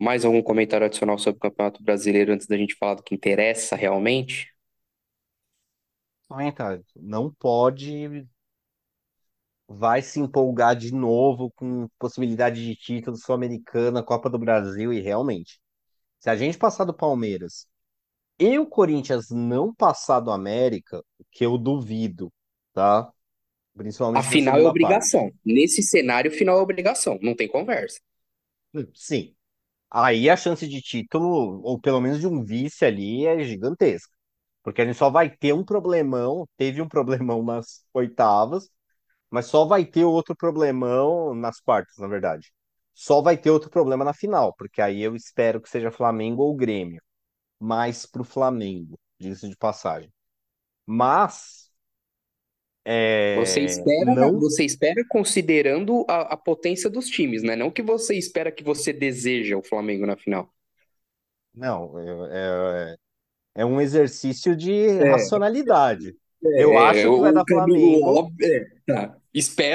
[0.00, 3.76] Mais algum comentário adicional sobre o Campeonato Brasileiro antes da gente falar do que interessa
[3.76, 4.54] realmente?
[6.26, 6.84] Comentário.
[6.96, 8.26] Não pode.
[9.68, 15.60] Vai se empolgar de novo com possibilidade de título sul-americana, Copa do Brasil e realmente.
[16.18, 17.66] Se a gente passar do Palmeiras
[18.40, 22.32] e o Corinthians não passar do América, que eu duvido,
[22.72, 23.12] tá?
[24.12, 25.08] A Principalmente na final é segunda parte.
[25.08, 25.32] obrigação.
[25.44, 27.18] Nesse cenário, final é obrigação.
[27.22, 27.98] Não tem conversa.
[28.94, 29.34] Sim.
[29.90, 34.12] Aí a chance de título, ou pelo menos de um vice ali, é gigantesca.
[34.62, 38.70] Porque a gente só vai ter um problemão, teve um problemão nas oitavas,
[39.30, 42.52] mas só vai ter outro problemão nas quartas, na verdade.
[42.94, 46.56] Só vai ter outro problema na final, porque aí eu espero que seja Flamengo ou
[46.56, 47.02] Grêmio
[47.60, 50.12] mais para o Flamengo, diga-se de passagem.
[50.86, 51.70] Mas
[53.34, 57.56] Você é, espera, não, você espera considerando a, a potência dos times, né?
[57.56, 60.52] Não que você espera que você deseja o Flamengo na final.
[61.54, 62.96] não, é, é
[63.56, 66.16] é um exercício de É, racionalidade.
[66.56, 68.32] Eu é, acho que vai dar Flamengo.
[68.42, 69.16] É, tá.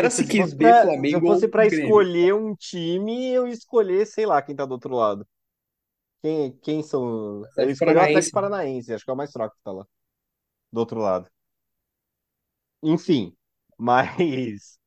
[0.08, 4.26] Se Espera-se que dê se Flamengo ou fosse para escolher um time, eu escolher, sei
[4.26, 5.28] lá, quem tá do outro lado.
[6.26, 7.04] Quem, quem são?
[7.04, 8.92] Eu Atlético escolhi o Atlético Paranaense.
[8.92, 9.86] Acho que é o mais fraco que tá lá,
[10.72, 11.30] do outro lado.
[12.82, 13.38] Enfim,
[13.78, 14.10] mas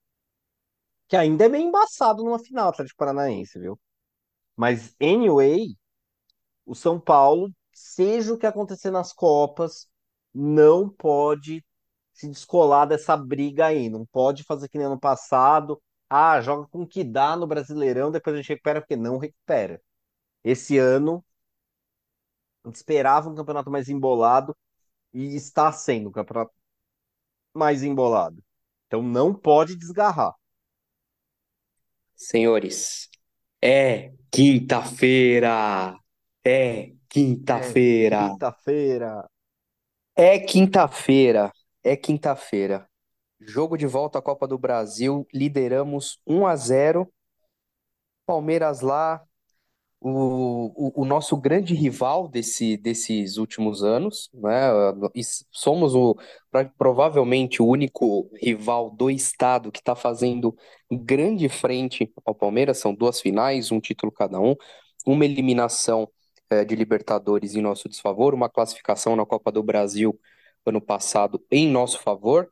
[1.07, 3.79] que ainda é meio embaçado numa final, Atlético Paranaense, viu?
[4.57, 5.77] Mas, anyway,
[6.67, 9.89] o São Paulo, seja o que acontecer nas Copas,
[10.35, 11.65] não pode
[12.13, 13.89] se descolar dessa briga aí.
[13.89, 15.81] Não pode fazer que nem ano passado.
[16.11, 19.81] Ah, joga com o que dá no Brasileirão, depois a gente recupera, porque não recupera.
[20.45, 21.25] Esse ano,
[22.77, 24.57] esperava um campeonato mais embolado
[25.15, 26.53] e está sendo um campeonato
[27.55, 28.43] mais embolado.
[28.87, 30.35] Então não pode desgarrar.
[32.15, 33.09] Senhores,
[33.63, 35.97] É quinta-feira!
[36.45, 36.93] É
[37.53, 38.17] É, quinta-feira!
[38.17, 39.29] quinta-feira.
[40.17, 41.53] É quinta-feira!
[41.83, 42.89] É quinta-feira!
[43.41, 47.13] Jogo de volta à Copa do Brasil, lideramos 1 a 0.
[48.27, 49.23] Palmeiras lá,
[50.01, 54.71] o, o, o nosso grande rival desse, desses últimos anos, né?
[55.51, 56.17] Somos o,
[56.77, 60.57] provavelmente o único rival do estado que está fazendo
[60.91, 62.79] grande frente ao Palmeiras.
[62.79, 64.55] São duas finais, um título cada um,
[65.07, 66.09] uma eliminação
[66.51, 70.19] eh, de Libertadores em nosso desfavor, uma classificação na Copa do Brasil
[70.65, 72.49] ano passado em nosso favor.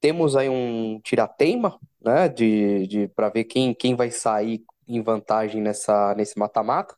[0.00, 5.60] Temos aí um tirateima, né, de, de para ver quem, quem vai sair em vantagem
[5.60, 6.96] nessa, nesse mata-mata.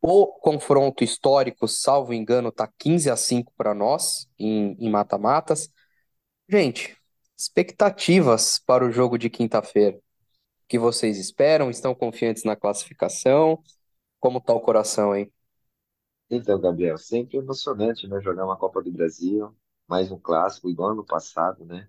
[0.00, 5.70] O confronto histórico, salvo engano, tá 15 a 5 para nós em mata-matas.
[6.48, 6.96] Gente,
[7.36, 9.96] expectativas para o jogo de quinta-feira.
[9.96, 10.00] O
[10.68, 11.70] que vocês esperam?
[11.70, 13.62] Estão confiantes na classificação?
[14.20, 15.32] Como tá o coração aí?
[16.30, 18.20] Então, Gabriel, sempre emocionante, né?
[18.20, 21.88] Jogar uma Copa do Brasil, mais um clássico, igual ano passado, né?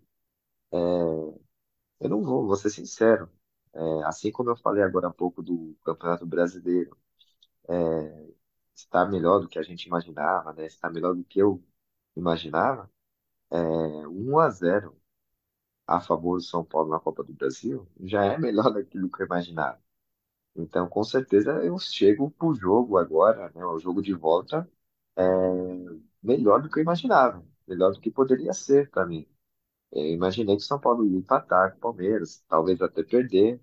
[1.99, 3.30] Eu não vou, vou ser sincero.
[3.73, 6.97] É, assim como eu falei agora há pouco do Campeonato Brasileiro,
[8.75, 10.65] está melhor do que a gente imaginava, né?
[10.65, 11.63] Está melhor do que eu
[12.15, 12.89] imaginava.
[13.51, 13.58] É,
[14.08, 14.97] 1 a 0
[15.88, 19.27] a favor do São Paulo na Copa do Brasil já é melhor daquilo que eu
[19.27, 19.82] imaginava.
[20.55, 23.65] Então, com certeza, eu chego pro jogo agora, né?
[23.65, 24.69] O jogo de volta
[25.17, 25.23] é
[26.23, 29.27] melhor do que eu imaginava, melhor do que poderia ser para mim.
[29.91, 33.60] Eu imaginei que o São Paulo ia empatar com o Palmeiras, talvez até perder.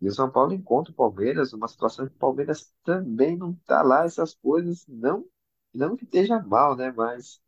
[0.00, 3.82] E o São Paulo encontra o Palmeiras numa situação que o Palmeiras também não tá
[3.82, 5.26] lá, essas coisas, não,
[5.74, 6.92] não que esteja mal, né?
[6.92, 7.40] Mas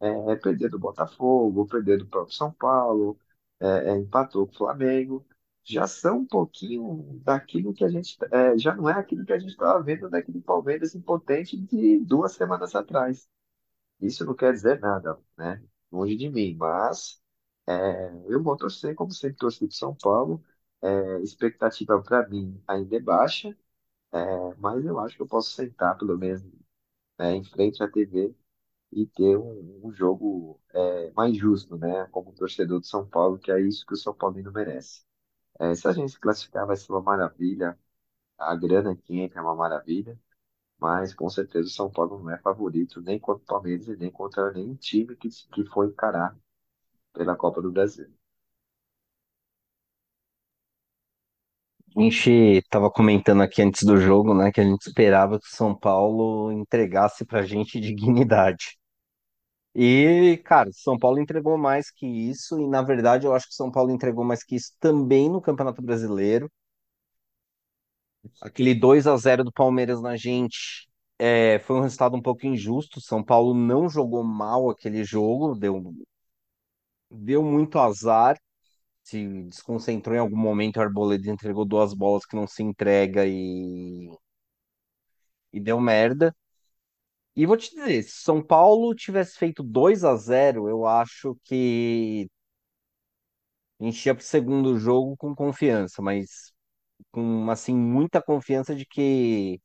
[0.00, 3.18] é, é perder do Botafogo, perder do próprio São Paulo,
[3.60, 5.26] é, é, empatou com o Flamengo.
[5.64, 8.16] Já são um pouquinho daquilo que a gente.
[8.32, 12.32] é, já não é aquilo que a gente estava vendo daquele Palmeiras impotente de duas
[12.34, 13.28] semanas atrás.
[14.00, 15.62] Isso não quer dizer nada, né?
[15.92, 17.21] Longe de mim, mas
[17.66, 20.42] é, eu vou torcer, como sempre torci de São Paulo.
[20.82, 23.56] É, expectativa para mim ainda é baixa,
[24.12, 26.42] é, mas eu acho que eu posso sentar, pelo menos,
[27.18, 28.34] né, em frente à TV
[28.92, 32.06] e ter um, um jogo é, mais justo, né?
[32.08, 35.02] Como torcedor de São Paulo, que é isso que o São Paulino merece.
[35.60, 37.78] É, se a gente se classificar, vai ser uma maravilha.
[38.38, 40.18] A grana que entra é uma maravilha.
[40.78, 44.10] Mas com certeza o São Paulo não é favorito nem contra o Palmeiras e nem
[44.10, 46.36] contra nenhum time que, que for encarar
[47.12, 48.06] pela Copa do Brasil.
[51.96, 55.56] A gente tava comentando aqui antes do jogo, né, que a gente esperava que o
[55.56, 58.76] São Paulo entregasse pra gente dignidade.
[59.74, 63.52] E, cara, o São Paulo entregou mais que isso, e na verdade eu acho que
[63.52, 66.50] o São Paulo entregou mais que isso também no Campeonato Brasileiro.
[68.40, 73.00] Aquele 2 a zero do Palmeiras na gente é, foi um resultado um pouco injusto.
[73.00, 75.80] São Paulo não jogou mal aquele jogo, deu,
[77.12, 78.38] deu muito azar,
[79.04, 80.78] se desconcentrou em algum momento.
[80.78, 84.10] O Arboleda entregou duas bolas que não se entrega e,
[85.52, 86.34] e deu merda.
[87.34, 92.28] E vou te dizer, se São Paulo tivesse feito 2 a zero eu acho que
[93.80, 96.52] a gente pro segundo jogo com confiança, mas
[97.12, 99.60] com assim muita confiança de que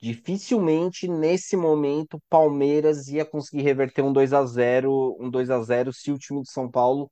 [0.00, 5.92] dificilmente nesse momento Palmeiras ia conseguir reverter um 2 a zero, um 2 a zero
[5.92, 7.10] se o time de São Paulo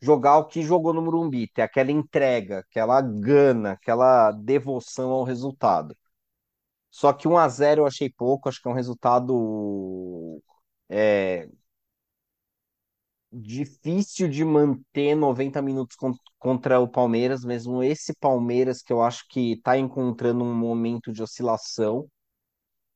[0.00, 5.96] jogar o que jogou no Morumbi, ter aquela entrega, aquela gana, aquela devoção ao resultado.
[6.90, 10.42] Só que um a zero eu achei pouco, acho que é um resultado
[10.88, 11.48] é,
[13.40, 19.26] difícil de manter 90 minutos con- contra o Palmeiras, mesmo esse Palmeiras que eu acho
[19.28, 22.08] que está encontrando um momento de oscilação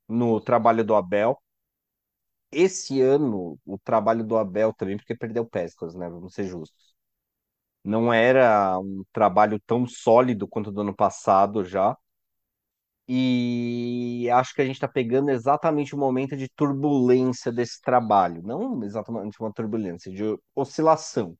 [0.08, 1.38] no trabalho do Abel.
[2.52, 6.08] Esse ano, o trabalho do Abel também, porque perdeu peças, né?
[6.08, 6.94] Vamos ser justos.
[7.84, 11.96] Não era um trabalho tão sólido quanto do ano passado já.
[13.08, 18.42] E acho que a gente está pegando exatamente o momento de turbulência desse trabalho.
[18.42, 20.22] Não exatamente uma turbulência, de
[20.54, 21.36] oscilação.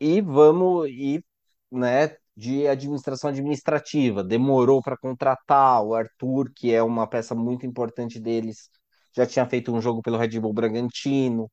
[0.00, 1.22] E vamos, e,
[1.70, 4.24] né, de administração administrativa.
[4.24, 8.70] Demorou para contratar o Arthur, que é uma peça muito importante deles.
[9.14, 11.50] Já tinha feito um jogo pelo Red Bull Bragantino.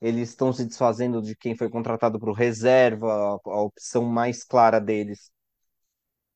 [0.00, 3.38] Eles estão se desfazendo de quem foi contratado para o reserva.
[3.46, 5.30] A opção mais clara deles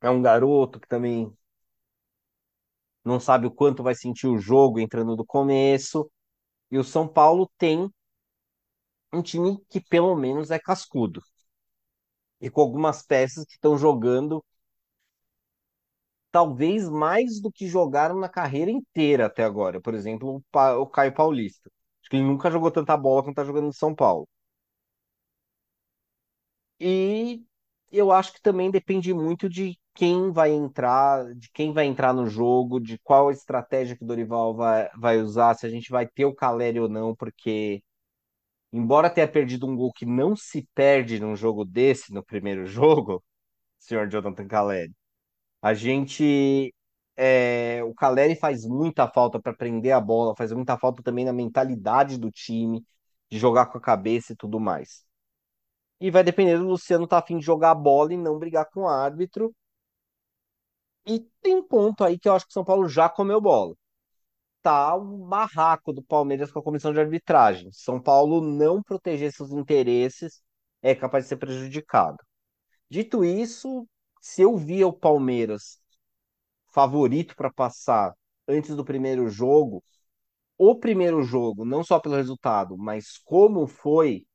[0.02, 1.32] é um garoto que também
[3.04, 6.10] não sabe o quanto vai sentir o jogo entrando do começo.
[6.70, 7.90] E o São Paulo tem
[9.12, 11.22] um time que pelo menos é cascudo.
[12.42, 14.44] E com algumas peças que estão jogando
[16.30, 19.80] talvez mais do que jogaram na carreira inteira até agora.
[19.80, 21.70] Por exemplo, o, pa o Caio Paulista.
[22.00, 24.26] Acho que ele nunca jogou tanta bola quanto está jogando no São Paulo.
[26.80, 27.42] E
[27.92, 32.26] eu acho que também depende muito de quem vai entrar, de quem vai entrar no
[32.26, 36.24] jogo, de qual estratégia que o Dorival vai, vai usar, se a gente vai ter
[36.24, 37.82] o Caleri ou não, porque
[38.72, 43.22] embora tenha perdido um gol que não se perde num jogo desse, no primeiro jogo,
[43.78, 44.92] senhor Jonathan Caleri,
[45.62, 46.74] a gente.
[47.16, 51.32] é, o Caleri faz muita falta para prender a bola, faz muita falta também na
[51.32, 52.84] mentalidade do time,
[53.30, 55.04] de jogar com a cabeça e tudo mais.
[56.02, 58.68] E vai depender do Luciano estar tá afim de jogar a bola e não brigar
[58.68, 59.54] com o árbitro.
[61.06, 63.76] E tem um ponto aí que eu acho que o São Paulo já comeu bola.
[64.62, 67.70] Tá o barraco do Palmeiras com a comissão de arbitragem.
[67.72, 70.42] São Paulo não proteger seus interesses
[70.82, 72.18] é capaz de ser prejudicado.
[72.90, 73.86] Dito isso,
[74.20, 75.78] se eu via o Palmeiras
[76.72, 78.12] favorito para passar
[78.48, 79.84] antes do primeiro jogo,
[80.58, 84.26] o primeiro jogo, não só pelo resultado, mas como foi,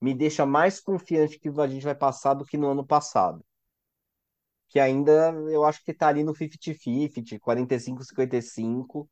[0.00, 3.44] me deixa mais confiante que a gente vai passar do que no ano passado.
[4.68, 9.08] Que ainda eu acho que tá ali no 50-50, 45-55,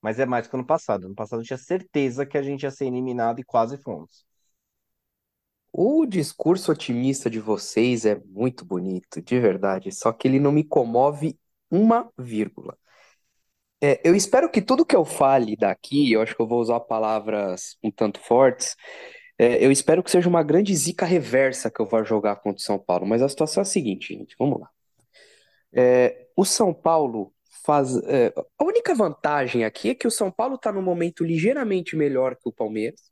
[0.00, 1.06] mas é mais que ano passado.
[1.06, 4.24] Ano passado eu tinha certeza que a gente ia ser eliminado e quase fomos.
[5.72, 10.62] O discurso otimista de vocês é muito bonito, de verdade, só que ele não me
[10.62, 11.38] comove
[11.70, 12.76] uma vírgula.
[13.80, 16.78] É, eu espero que tudo que eu fale daqui, eu acho que eu vou usar
[16.80, 18.76] palavras um tanto fortes,
[19.42, 22.64] é, eu espero que seja uma grande zica reversa que eu vou jogar contra o
[22.64, 24.70] São Paulo, mas a situação é a seguinte, gente, vamos lá.
[25.72, 27.96] É, o São Paulo faz.
[28.04, 32.36] é, a única vantagem aqui é que o São Paulo está num momento ligeiramente melhor
[32.36, 33.10] que o Palmeiras.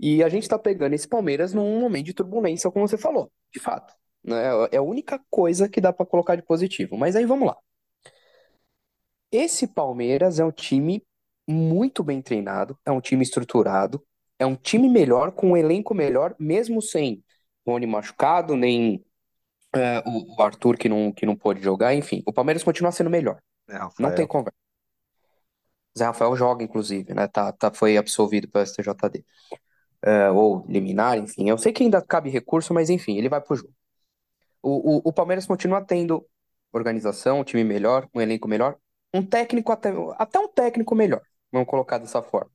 [0.00, 3.60] E a gente está pegando esse Palmeiras num momento de turbulência, como você falou, de
[3.60, 3.92] fato.
[4.24, 4.42] Né?
[4.72, 6.96] É a única coisa que dá para colocar de positivo.
[6.96, 7.56] Mas aí vamos lá.
[9.30, 11.04] Esse Palmeiras é um time
[11.46, 14.02] muito bem treinado, é um time estruturado,
[14.38, 17.22] é um time melhor, com um elenco melhor, mesmo sem
[17.66, 19.04] Rony machucado, nem
[19.74, 22.22] é, o, o Arthur que não, que não pôde jogar, enfim.
[22.26, 23.40] O Palmeiras continua sendo melhor.
[23.68, 24.56] É, Não tem conversa.
[25.98, 27.26] Zé Rafael joga, inclusive, né?
[27.26, 29.24] Tá, tá, foi absolvido pelo STJD.
[30.02, 31.48] É, ou liminar, enfim.
[31.48, 33.72] Eu sei que ainda cabe recurso, mas enfim, ele vai pro jogo.
[34.62, 36.26] O, o, o Palmeiras continua tendo
[36.72, 38.76] organização, um time melhor, um elenco melhor,
[39.14, 41.22] um técnico até, até um técnico melhor.
[41.50, 42.50] Vamos colocar dessa forma.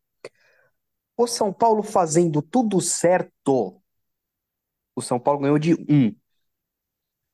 [1.22, 3.80] O São Paulo fazendo tudo certo.
[4.96, 6.16] O São Paulo ganhou de um.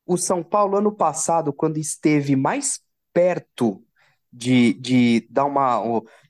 [0.05, 2.81] O São Paulo, ano passado, quando esteve mais
[3.13, 3.81] perto
[4.31, 5.81] de, de dar uma.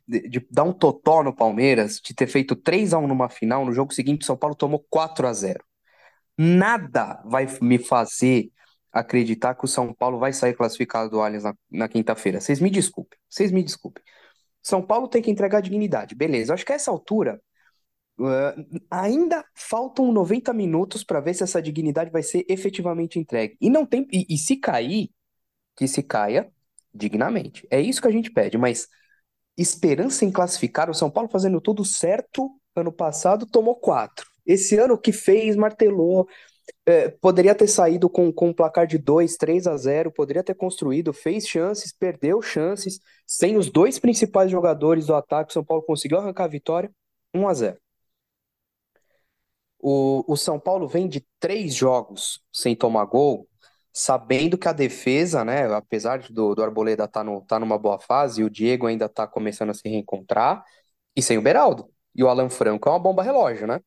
[0.08, 3.65] De, de dar um totó no Palmeiras, de ter feito 3 a 1 numa final,
[3.65, 5.65] no jogo seguinte, o São Paulo tomou 4 a 0
[6.38, 8.52] Nada vai me fazer
[8.91, 12.39] acreditar que o São Paulo vai sair classificado do Allianz na, na quinta-feira.
[12.39, 14.04] Vocês me desculpem, vocês me desculpem.
[14.62, 16.54] São Paulo tem que entregar dignidade, beleza.
[16.54, 17.41] Acho que a essa altura
[18.19, 23.58] uh, ainda faltam 90 minutos para ver se essa dignidade vai ser efetivamente entregue.
[23.62, 25.10] E não tem e, e se cair,
[25.75, 26.51] que se caia
[26.93, 27.67] dignamente.
[27.69, 28.88] É isso que a gente pede, mas
[29.58, 34.25] esperança em classificar, o São Paulo fazendo tudo certo, ano passado tomou quatro.
[34.45, 36.27] Esse ano que fez, martelou,
[36.86, 40.56] é, poderia ter saído com, com um placar de 2, 3 a 0, poderia ter
[40.56, 45.84] construído, fez chances, perdeu chances, sem os dois principais jogadores do ataque, o São Paulo
[45.84, 46.91] conseguiu arrancar a vitória,
[47.34, 47.77] 1 a 0.
[49.79, 53.47] O, o São Paulo vem de três jogos sem tomar gol,
[53.93, 57.99] sabendo que a defesa, né, apesar do, do Arboleda estar tá no, tá numa boa
[57.99, 60.63] fase, o Diego ainda está começando a se reencontrar,
[61.15, 61.89] e sem o Beraldo.
[62.15, 63.79] E o Alan Franco é uma bomba relógio, né?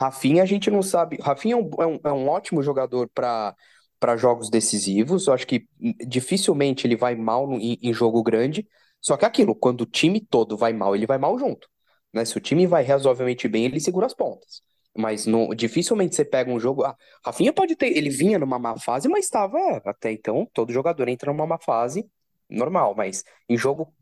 [0.00, 1.18] Rafinha, a gente não sabe.
[1.20, 3.54] Rafinha é um, é um, é um ótimo jogador para
[4.00, 5.28] para jogos decisivos.
[5.28, 5.68] Eu acho que
[6.08, 8.66] dificilmente ele vai mal no, em, em jogo grande.
[9.00, 11.68] Só que é aquilo, quando o time todo vai mal, ele vai mal junto.
[12.12, 12.24] Né?
[12.24, 14.62] Se o time vai razoavelmente bem, ele segura as pontas.
[14.96, 16.84] Mas no, dificilmente você pega um jogo.
[16.84, 17.96] Ah, Rafinha pode ter.
[17.96, 19.58] Ele vinha numa má fase, mas estava.
[19.86, 22.06] Até então, todo jogador entra numa má fase
[22.48, 22.94] normal.
[22.94, 23.94] Mas em jogo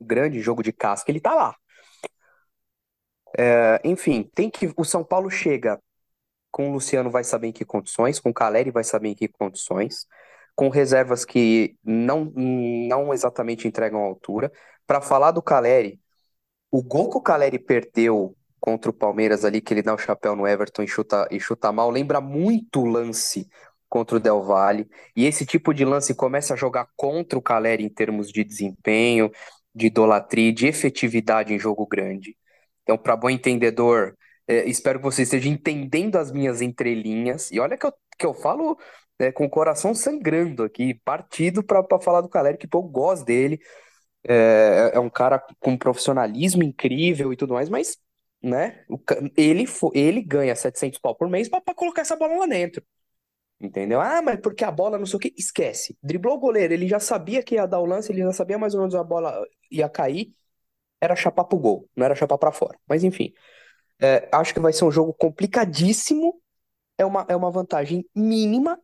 [0.00, 1.56] grande, jogo de casca, ele tá lá.
[3.38, 4.72] É, enfim, tem que.
[4.76, 5.80] O São Paulo chega
[6.50, 9.28] com o Luciano vai saber em que condições, com o Caleri vai saber em que
[9.28, 10.06] condições,
[10.54, 14.50] com reservas que não, não exatamente entregam a altura.
[14.86, 16.00] Para falar do Caleri,
[16.76, 20.36] o gol que o Caleri perdeu contra o Palmeiras ali, que ele dá o chapéu
[20.36, 23.48] no Everton e chuta, e chuta mal, lembra muito o lance
[23.88, 24.86] contra o Del Valle.
[25.16, 29.30] E esse tipo de lance começa a jogar contra o Caleri em termos de desempenho,
[29.74, 32.36] de idolatria, de efetividade em jogo grande.
[32.82, 34.14] Então, para bom entendedor,
[34.46, 37.50] é, espero que você esteja entendendo as minhas entrelinhas.
[37.50, 38.76] E olha que eu, que eu falo
[39.18, 43.24] né, com o coração sangrando aqui, partido para falar do Caleri, que pô, eu gosto
[43.24, 43.58] dele.
[44.28, 47.96] É, é um cara com profissionalismo incrível e tudo mais, mas,
[48.42, 48.84] né,
[49.36, 49.64] ele,
[49.94, 52.82] ele ganha 700 pau por mês para colocar essa bola lá dentro.
[53.60, 54.00] Entendeu?
[54.00, 55.96] Ah, mas porque a bola não sei o que, esquece.
[56.02, 58.74] Driblou o goleiro, ele já sabia que ia dar o lance, ele já sabia mais
[58.74, 60.34] ou menos a bola ia cair,
[61.00, 62.78] era chapar pro gol, não era chapar pra fora.
[62.88, 63.32] Mas enfim,
[64.00, 66.40] é, acho que vai ser um jogo complicadíssimo,
[66.98, 68.80] é uma, é uma vantagem mínima.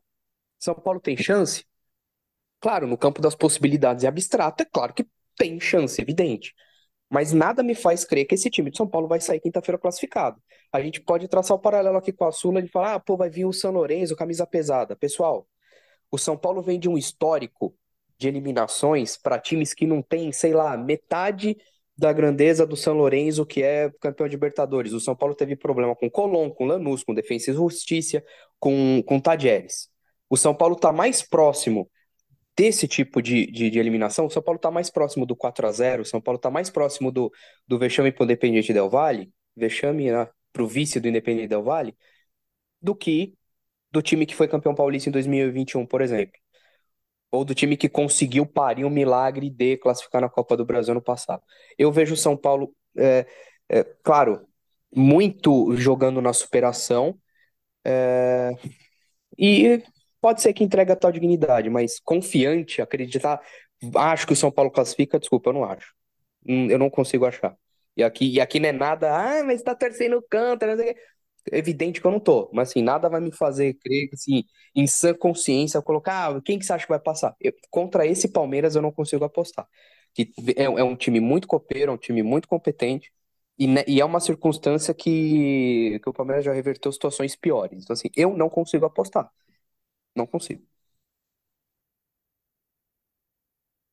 [0.59, 1.65] São Paulo tem chance?
[2.61, 5.07] Claro, no campo das possibilidades e abstrato, é claro que
[5.43, 6.55] tem chance, evidente.
[7.11, 10.41] Mas nada me faz crer que esse time de São Paulo vai sair quinta-feira classificado.
[10.73, 13.29] A gente pode traçar o paralelo aqui com a Sula e falar, ah, pô, vai
[13.29, 14.95] vir o São Lourenço, camisa pesada.
[14.95, 15.47] Pessoal,
[16.11, 17.75] o São Paulo vem de um histórico
[18.17, 21.57] de eliminações para times que não têm, sei lá, metade
[21.99, 24.93] da grandeza do São Lourenço, que é campeão de Libertadores.
[24.93, 28.25] O São Paulo teve problema com Colón, com Lanús, com Defensa e Justiça,
[28.61, 29.91] com, com Tajeres.
[30.31, 31.91] O São Paulo está mais próximo
[32.57, 34.27] desse tipo de, de, de eliminação.
[34.27, 36.71] O São Paulo está mais próximo do 4 a 0 o São Paulo está mais
[36.71, 37.33] próximo do,
[37.67, 41.63] do vexame para o Independiente Del Valle, vexame né, para o vice do Independiente Del
[41.63, 41.97] Valle,
[42.81, 43.35] do que
[43.91, 46.33] do time que foi campeão paulista em 2021, por exemplo.
[47.31, 51.03] Ou do time que conseguiu parir um milagre de classificar na Copa do Brasil ano
[51.03, 51.43] passado.
[51.79, 53.27] Eu vejo o São Paulo, é,
[53.69, 54.47] é, claro,
[54.95, 57.19] muito jogando na superação.
[57.85, 58.51] É,
[59.39, 59.83] e
[60.23, 63.43] pode ser que entregue a tal dignidade, mas confiante, acreditar,
[63.97, 65.95] acho que o São Paulo classifica, desculpa, eu não acho.
[66.47, 67.57] Hum, Eu não consigo achar.
[67.97, 70.93] E aqui, e aqui não é nada, ah, mas tá torcendo o canto, não sei
[70.93, 71.01] o quê.
[71.53, 74.45] É evidente que eu não tô, mas assim, nada vai me fazer crer assim,
[74.75, 77.35] em sã consciência, colocar, ah, quem que você acha que vai passar?
[77.41, 79.67] Eu- contra esse Palmeiras eu não consigo apostar.
[80.15, 83.13] Que é, é um time muito copeiro, é um time muito competente,
[83.59, 87.83] e, né, e é uma circunstância que, que o Palmeiras já reverteu situações piores.
[87.83, 89.31] Então, assim, eu não consigo apostar.
[90.15, 90.67] Não consigo.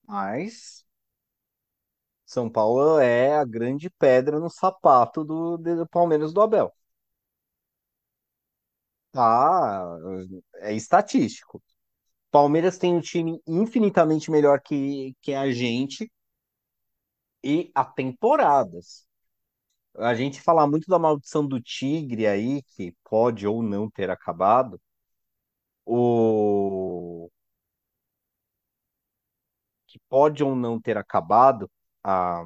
[0.06, 0.86] Mas
[2.26, 6.74] São Paulo é a grande pedra no sapato do, do Palmeiras do Abel.
[9.12, 9.98] Tá,
[10.58, 11.62] é estatístico.
[12.32, 16.12] Palmeiras tem um time infinitamente melhor que, que a gente
[17.44, 19.06] e há temporadas.
[19.98, 24.80] A gente fala muito da maldição do Tigre aí, que pode ou não ter acabado.
[25.92, 27.30] O
[29.88, 31.70] que pode ou não ter acabado
[32.04, 32.46] a,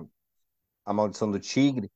[0.86, 1.92] a maldição do Tigre.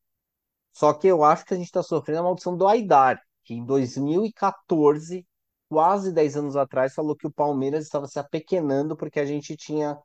[0.73, 3.65] Só que eu acho que a gente está sofrendo a maldição do Aidar, que em
[3.65, 5.25] 2014,
[5.69, 9.97] quase 10 anos atrás, falou que o Palmeiras estava se apequenando porque a gente tinha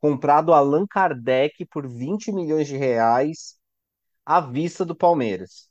[0.00, 3.58] comprado Allan Kardec por 20 milhões de reais
[4.26, 5.70] à vista do Palmeiras.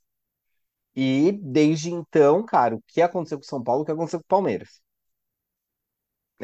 [0.96, 4.26] E desde então, cara, o que aconteceu com o São Paulo, o que aconteceu com
[4.26, 4.83] o Palmeiras?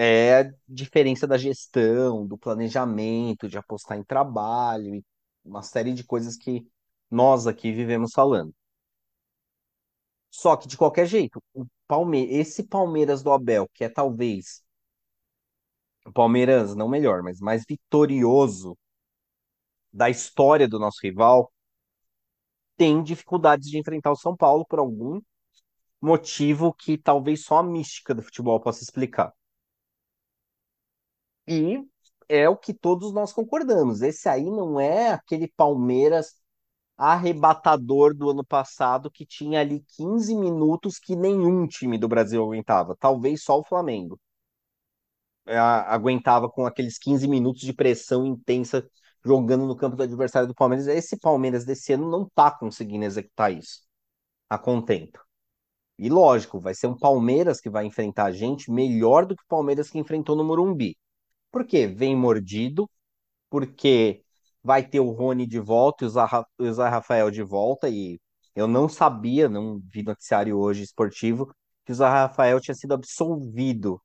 [0.03, 5.05] É a diferença da gestão, do planejamento, de apostar em trabalho e
[5.45, 6.67] uma série de coisas que
[7.11, 8.55] nós aqui vivemos falando.
[10.31, 14.63] Só que de qualquer jeito, o Palme esse Palmeiras do Abel, que é talvez
[16.07, 18.77] o Palmeiras, não melhor, mas mais vitorioso
[19.93, 21.53] da história do nosso rival,
[22.77, 25.21] tem dificuldades de enfrentar o São Paulo por algum
[26.01, 29.33] motivo que talvez só a mística do futebol possa explicar.
[31.49, 31.85] E
[32.29, 34.03] é o que todos nós concordamos.
[34.03, 36.35] Esse aí não é aquele Palmeiras
[36.97, 42.95] arrebatador do ano passado que tinha ali 15 minutos que nenhum time do Brasil aguentava,
[42.99, 44.21] talvez só o Flamengo.
[45.47, 48.87] É, aguentava com aqueles 15 minutos de pressão intensa
[49.25, 50.87] jogando no campo do adversário do Palmeiras.
[50.87, 53.81] Esse Palmeiras desse ano não tá conseguindo executar isso
[54.49, 55.21] a contento.
[55.99, 59.49] E lógico, vai ser um Palmeiras que vai enfrentar a gente melhor do que o
[59.49, 60.97] Palmeiras que enfrentou no Morumbi.
[61.51, 61.87] Por quê?
[61.87, 62.89] Vem mordido,
[63.51, 64.25] porque
[64.63, 67.89] vai ter o Rony de volta e o Zé Rafael de volta.
[67.89, 68.21] E
[68.55, 74.03] eu não sabia, não vi noticiário hoje esportivo, que o Zé Rafael tinha sido absolvido.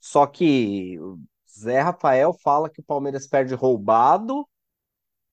[0.00, 1.18] Só que o
[1.58, 4.46] Zé Rafael fala que o Palmeiras perde roubado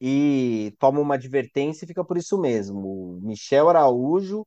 [0.01, 3.17] e toma uma advertência e fica por isso mesmo.
[3.17, 4.45] O Michel Araújo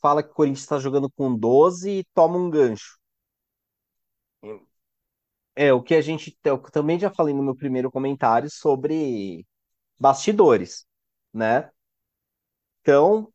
[0.00, 2.98] fala que o Corinthians está jogando com 12 e toma um gancho.
[5.54, 6.36] É, o que a gente.
[6.44, 9.46] Eu também já falei no meu primeiro comentário sobre
[9.98, 10.86] bastidores,
[11.34, 11.70] né?
[12.80, 13.32] Então,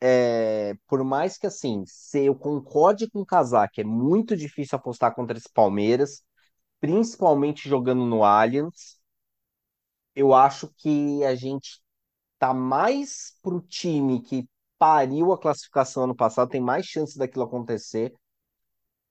[0.00, 5.14] é, por mais que assim, se eu concorde com o Casac, é muito difícil apostar
[5.14, 6.24] contra esse Palmeiras,
[6.80, 9.00] principalmente jogando no Allianz.
[10.14, 11.80] Eu acho que a gente
[12.38, 14.48] tá mais pro time que
[14.78, 18.14] pariu a classificação ano passado, tem mais chance daquilo acontecer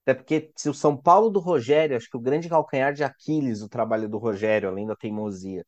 [0.02, 3.62] Até porque se o São Paulo do Rogério, acho que o grande calcanhar de Aquiles,
[3.62, 5.64] o trabalho do Rogério, além da teimosia,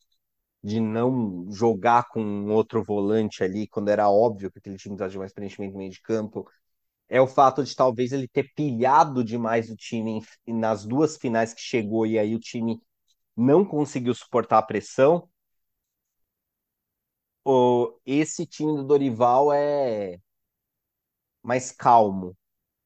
[0.63, 5.11] de não jogar com um outro volante ali, quando era óbvio que aquele time precisava
[5.11, 6.49] de mais preenchimento no meio de campo,
[7.09, 11.53] é o fato de talvez ele ter pilhado demais o time em, nas duas finais
[11.53, 12.81] que chegou e aí o time
[13.37, 15.29] não conseguiu suportar a pressão.
[17.45, 20.19] O, esse time do Dorival é
[21.41, 22.35] mais calmo,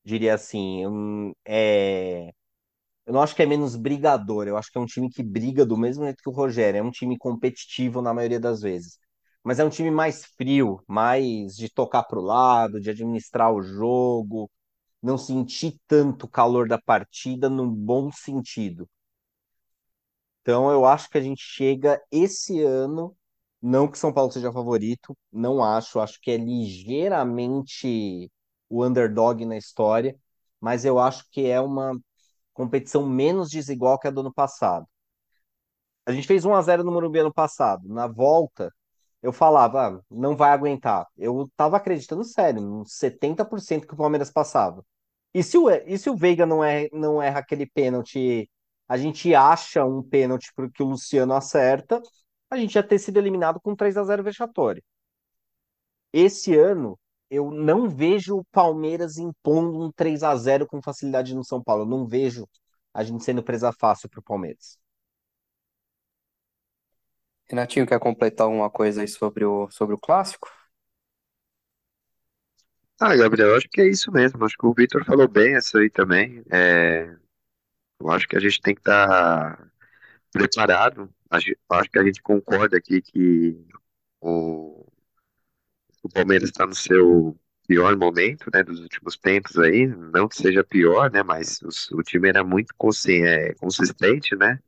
[0.09, 0.85] diria assim.
[0.87, 2.31] Um, é,
[3.05, 5.65] eu não acho que é menos brigador, eu acho que é um time que briga
[5.65, 6.79] do mesmo jeito que o Rogério.
[6.79, 8.99] É um time competitivo na maioria das vezes.
[9.43, 13.61] Mas é um time mais frio, mais de tocar para o lado, de administrar o
[13.61, 14.51] jogo,
[15.01, 18.89] não sentir tanto o calor da partida no bom sentido.
[20.41, 23.15] Então eu acho que a gente chega esse ano,
[23.61, 28.31] não que São Paulo seja favorito, não acho, acho que é ligeiramente
[28.69, 30.17] o underdog na história,
[30.59, 31.99] mas eu acho que é uma
[32.53, 34.87] competição menos desigual que a do ano passado.
[36.05, 37.87] A gente fez 1 a 0 no Morumbi ano passado.
[37.87, 38.73] Na volta,
[39.21, 41.07] eu falava, ah, não vai aguentar.
[41.17, 44.83] Eu tava acreditando sério, uns 70% que o Palmeiras passava.
[45.33, 48.49] E se o, e se o Veiga não, é, não erra aquele pênalti,
[48.87, 52.01] a gente acha um pênalti porque o Luciano acerta,
[52.49, 54.83] a gente ia ter sido eliminado com 3 a 0 vexatório.
[56.13, 56.99] Esse ano,
[57.29, 61.83] eu não vejo o Palmeiras impondo um 3 a 0 com facilidade no São Paulo.
[61.83, 62.47] Eu não vejo
[62.93, 64.77] a gente sendo presa fácil para o Palmeiras.
[67.47, 70.49] Renatinho, quer completar alguma coisa aí sobre o, sobre o clássico?
[72.99, 74.43] Ah, Gabriel, acho que é isso mesmo.
[74.43, 76.43] Acho que o Vitor falou bem essa aí também.
[76.51, 77.15] É,
[77.99, 79.71] eu acho que a gente tem que estar
[80.31, 81.09] preparado.
[81.29, 83.65] Acho, acho que a gente concorda aqui que
[84.21, 84.85] o,
[86.03, 87.37] o Palmeiras está no seu
[87.67, 89.87] pior momento, né, dos últimos tempos aí.
[89.87, 91.61] Não que seja pior, né, mas
[91.93, 92.73] o, o time era muito
[93.09, 94.59] é, consistente, né?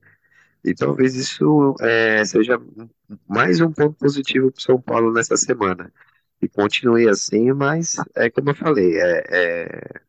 [0.63, 2.59] E talvez isso é, seja
[3.27, 5.91] mais um ponto positivo para o São Paulo nessa semana.
[6.41, 10.01] E continue assim, mas é como eu falei, é, é-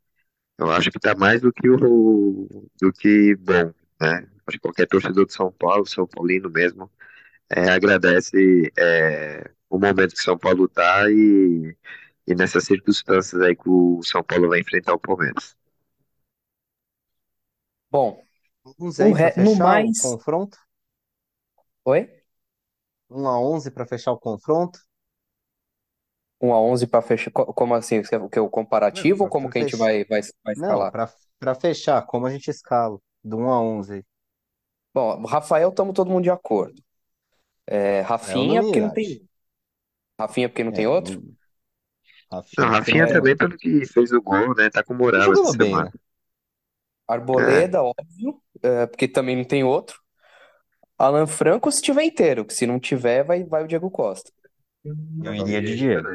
[0.59, 2.49] eu acho que está mais do que o
[2.81, 4.29] do que bom, né?
[4.47, 6.91] Acho que qualquer torcedor de São Paulo, São Paulino mesmo,
[7.51, 11.77] é, agradece é, o momento que São Paulo está e,
[12.27, 15.57] e nessas circunstâncias aí que o São Paulo vai enfrentar o Palmeiras.
[17.91, 18.27] Bom,
[18.65, 19.97] Vamos o aí para re- no fechar o mais.
[19.97, 20.59] confronto?
[21.85, 22.03] Oi?
[23.11, 24.79] 1 a 11 para fechar o confronto?
[26.43, 27.31] 1 a 11 para fechar.
[27.33, 28.01] co- Como assim?
[28.01, 28.49] O que, o
[28.91, 29.77] Não, comparativo ou como que a gente fechar.
[29.77, 30.93] vai, vai, vai Não, escalar?
[30.93, 31.09] para
[31.41, 32.99] para fechar, como a gente escala?
[33.25, 34.05] Do 1 a 11.
[34.95, 36.83] Bom, o Rafael, estamos todo mundo de acordo.
[37.67, 39.29] É, É Rafinha, porque não tem.
[40.23, 41.19] Rafinha, porque não tem É, outro?
[41.19, 41.37] hum,
[42.57, 43.37] Não, Rafinha, não Rafinha tem É, também, outro.
[43.37, 44.69] pelo que fez o gol, né?
[44.71, 45.85] Tá com moral essa bem, semana.
[45.85, 45.91] né?
[47.37, 47.69] É.
[47.69, 50.01] Arboleda, óbvio, é, porque também não tem outro.
[50.99, 54.33] Alan Franco, se tiver inteiro, que se não tiver, vai, vai o Diego Costa.
[55.21, 56.09] Eu iria de Diego.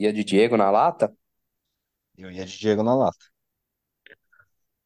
[0.00, 1.06] E a de Diego na lata?
[2.16, 3.26] Eu ia de Diego na lata.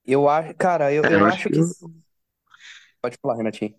[0.05, 1.51] Eu acho, cara, eu, É, eu eu acho acho que.
[1.51, 1.61] que.
[3.01, 3.75] Pode falar, Renatinho.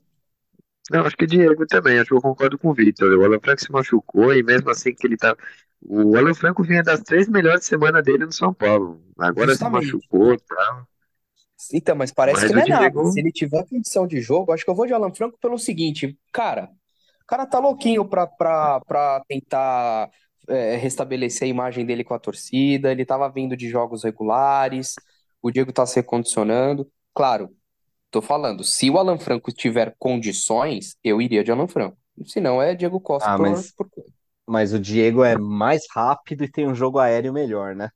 [0.89, 3.11] Não, acho que o Diego também, acho que eu concordo com o Vitor.
[3.17, 5.35] O Alan Franco se machucou e mesmo assim que ele tá.
[5.81, 9.01] O Alan Franco vinha das três melhores semanas dele no São Paulo.
[9.19, 9.85] Agora se Justamente.
[9.88, 10.88] machucou e tal.
[11.73, 12.89] Então, mas parece Mas que não é nada.
[12.89, 13.11] Diego.
[13.11, 16.17] Se ele tiver condição de jogo, acho que eu vou de Alan Franco pelo seguinte,
[16.31, 16.69] cara,
[17.23, 20.09] o cara tá louquinho pra, pra, pra tentar
[20.47, 24.95] é, restabelecer a imagem dele com a torcida, ele tava vindo de jogos regulares,
[25.41, 26.89] o Diego tá se recondicionando.
[27.13, 27.49] Claro,
[28.11, 31.97] tô falando, se o Alan Franco tiver condições, eu iria de Alan Franco.
[32.25, 33.89] Se não, é Diego Costa Ah, por, mas, por...
[34.47, 37.89] mas o Diego é mais rápido e tem um jogo aéreo melhor, né?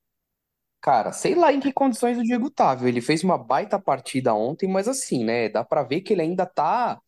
[0.82, 2.88] Cara, sei lá em que condições o Diego tá, viu?
[2.88, 5.48] Ele fez uma baita partida ontem, mas assim, né?
[5.48, 7.00] Dá pra ver que ele ainda tá.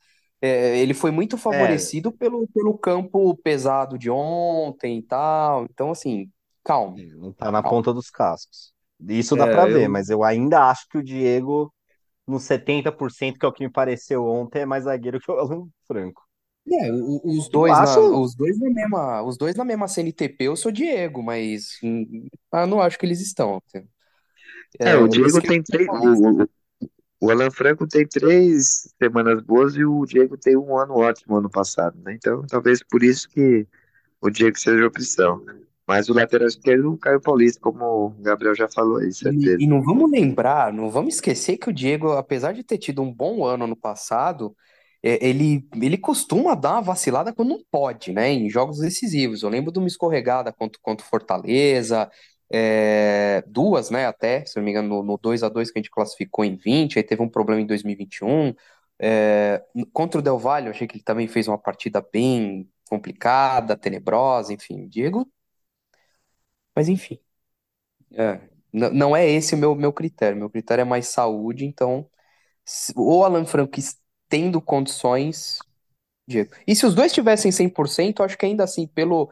[0.42, 5.66] é, ele foi muito É, favorecido pelo, pelo campo pesado de ontem e tal.
[5.66, 6.32] Então, assim,
[6.64, 7.64] calma, não tá na calma.
[7.64, 8.74] ponta dos cascos.
[9.08, 9.90] Isso dá É, pra ver, eu.
[9.90, 11.73] mas eu ainda acho que o Diego,
[12.28, 15.68] no 70%, que é o que me pareceu ontem, é mais zagueiro que o Alan
[15.88, 16.24] Franco.
[16.72, 20.72] É, os dois na, os dois na mesma, os dois na mesma CNTP, eu sou
[20.72, 23.62] Diego, mas hum, eu não acho que eles estão.
[24.80, 25.90] É, É, o Diego tem do três.
[25.90, 26.50] O, o,
[27.20, 31.50] o Alan Franco tem três semanas boas e o Diego tem um ano ótimo ano
[31.50, 32.14] passado, né?
[32.14, 33.68] Então, talvez por isso que
[34.22, 35.44] o Diego seja a opção.
[35.88, 39.64] Mas o lateral esquerdo, o Caio Paulista, como o Gabriel já falou aí, E, certeza.
[39.64, 43.14] e não vamos lembrar, não vamos esquecer que o Diego, apesar de ter tido um
[43.14, 44.56] bom ano no passado,
[45.02, 48.32] é, ele, ele costuma dar uma vacilada quando não pode, né?
[48.32, 49.44] Em jogos decisivos.
[49.44, 52.10] Eu lembro de uma escorregada contra, contra o Fortaleza,
[52.52, 55.82] é, duas, né, até, se não me engano, no, no 2 a 2 que a
[55.82, 58.54] gente classificou em 20, aí teve um problema em 2021.
[59.02, 63.76] É, contra o Del Valle, eu achei que ele também fez uma partida bem complicada,
[63.78, 65.28] tenebrosa, enfim, Diego.
[66.76, 67.20] Mas enfim,
[68.14, 68.42] é,
[68.74, 70.38] n- não é esse o meu, meu critério.
[70.38, 72.10] Meu critério é mais saúde, então,
[72.66, 73.98] se- o Alan Franco es-
[74.30, 75.60] tendo condições,
[76.28, 76.52] Diego.
[76.68, 79.32] E se os dois tivessem 100%, eu acho que ainda assim, pelo,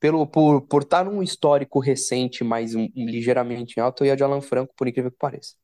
[0.00, 4.24] pelo, por, por estar num histórico recente, mais um, um ligeiramente alto, eu ia de
[4.24, 5.54] Alan Franco, por incrível que pareça.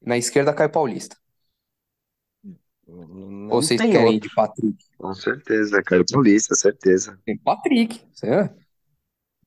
[0.00, 1.16] Na esquerda, Caio Paulista.
[2.86, 3.06] Não,
[3.48, 4.34] Ou não vocês tem querem ir de outro.
[4.34, 4.84] Patrick?
[4.98, 7.18] Com certeza, Caio Paulista, certeza.
[7.24, 8.00] Tem Patrick.
[8.24, 8.67] é.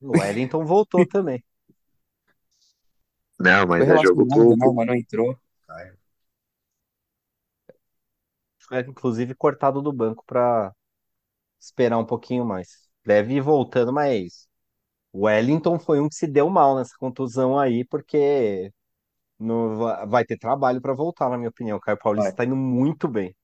[0.01, 1.43] O Wellington voltou também.
[3.39, 5.37] Não, mas é jogo pro, não, mas não entrou.
[8.67, 10.73] Foi, inclusive cortado do banco para
[11.59, 12.89] esperar um pouquinho mais.
[13.05, 14.47] Deve ir voltando, mas
[15.13, 18.71] o Wellington foi um que se deu mal nessa contusão aí, porque
[19.39, 21.77] não va- vai ter trabalho para voltar, na minha opinião.
[21.77, 23.35] O Caio Paulista está indo muito bem.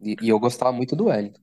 [0.00, 1.40] E, e eu gostava muito do Wellington.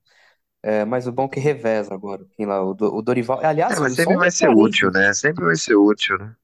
[0.61, 2.25] É, mas o bom é que reveza agora.
[2.39, 3.41] Lá, o, o Dorival.
[3.41, 5.13] É, Aliás, mas só sempre um vai ser útil, né?
[5.13, 6.35] Sempre vai ser útil, né?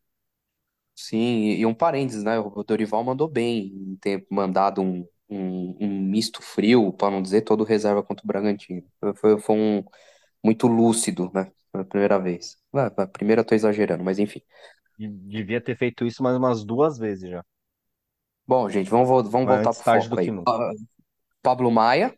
[0.95, 2.39] Sim, e, e um parênteses, né?
[2.39, 7.41] O Dorival mandou bem em ter mandado um, um, um misto frio, para não dizer
[7.41, 8.83] todo reserva contra o Bragantino.
[9.17, 9.83] Foi, foi, um
[10.43, 11.51] muito lúcido, né?
[11.71, 12.57] Pela primeira vez.
[12.73, 14.41] Ah, a primeira eu tô exagerando, mas enfim.
[14.99, 17.43] Devia ter feito isso mais umas duas vezes já.
[18.47, 20.31] Bom, gente, vamos, vamos Mas voltar antes pro tarde foco que aí.
[20.31, 20.57] nunca.
[20.57, 20.71] Pa-
[21.43, 22.15] Pablo Maia.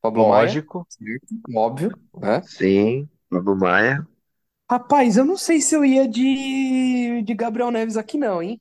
[0.00, 0.86] Pablo Maia, Lógico.
[0.88, 1.34] certo?
[1.54, 2.42] Óbvio, né?
[2.42, 4.06] Sim, Pablo Maia.
[4.70, 8.58] Rapaz, eu não sei se eu ia de, de Gabriel Neves aqui, não, hein?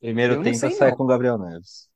[0.00, 0.96] Primeiro Eu não sei, sair não.
[0.96, 1.90] com o Gabriel Neves.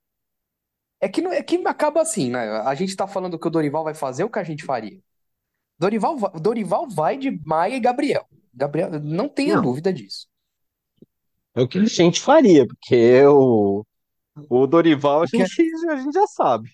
[1.00, 2.38] É que, não- é que acaba assim, né?
[2.60, 4.98] A gente tá falando que o Dorival vai fazer o que a gente faria.
[5.78, 8.26] Dorival, va- Dorival vai de Maia e Gabriel.
[8.54, 10.28] Gabriel, não tenha Não, dúvida disso.
[11.54, 13.84] É o que a gente faria, porque o,
[14.48, 16.70] o Dorival a que gente, a gente já sabe.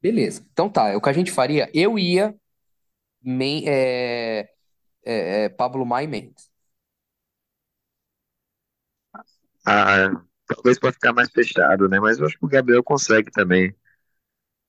[0.00, 0.46] Beleza.
[0.52, 1.70] Então tá, o que a gente faria.
[1.74, 2.34] Eu ia
[3.22, 4.50] Men- é,
[5.04, 6.50] é, é, Pablo Maia e Mendes.
[9.66, 10.10] ah,
[10.46, 12.00] talvez para ficar mais fechado, né?
[12.00, 13.74] Mas eu acho que o Gabriel consegue também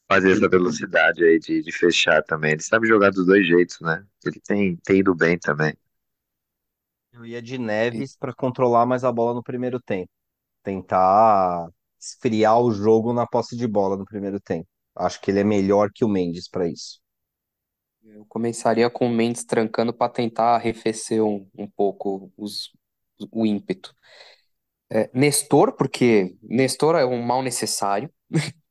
[0.10, 2.52] fazer essa velocidade aí de, de fechar também.
[2.54, 4.06] Ele sabe jogar dos dois jeitos, né?
[4.26, 5.74] Ele tem, tem ido bem também.
[7.12, 10.10] Eu ia de Neves para controlar mais a bola no primeiro tempo.
[10.64, 11.70] Tentar
[12.00, 14.68] esfriar o jogo na posse de bola no primeiro tempo.
[14.96, 17.00] Acho que ele é melhor que o Mendes para isso.
[18.04, 22.72] Eu começaria com o Mendes trancando para tentar arrefecer um, um pouco os,
[23.32, 23.96] o ímpeto.
[24.90, 28.12] É, Nestor, porque Nestor é um mal necessário.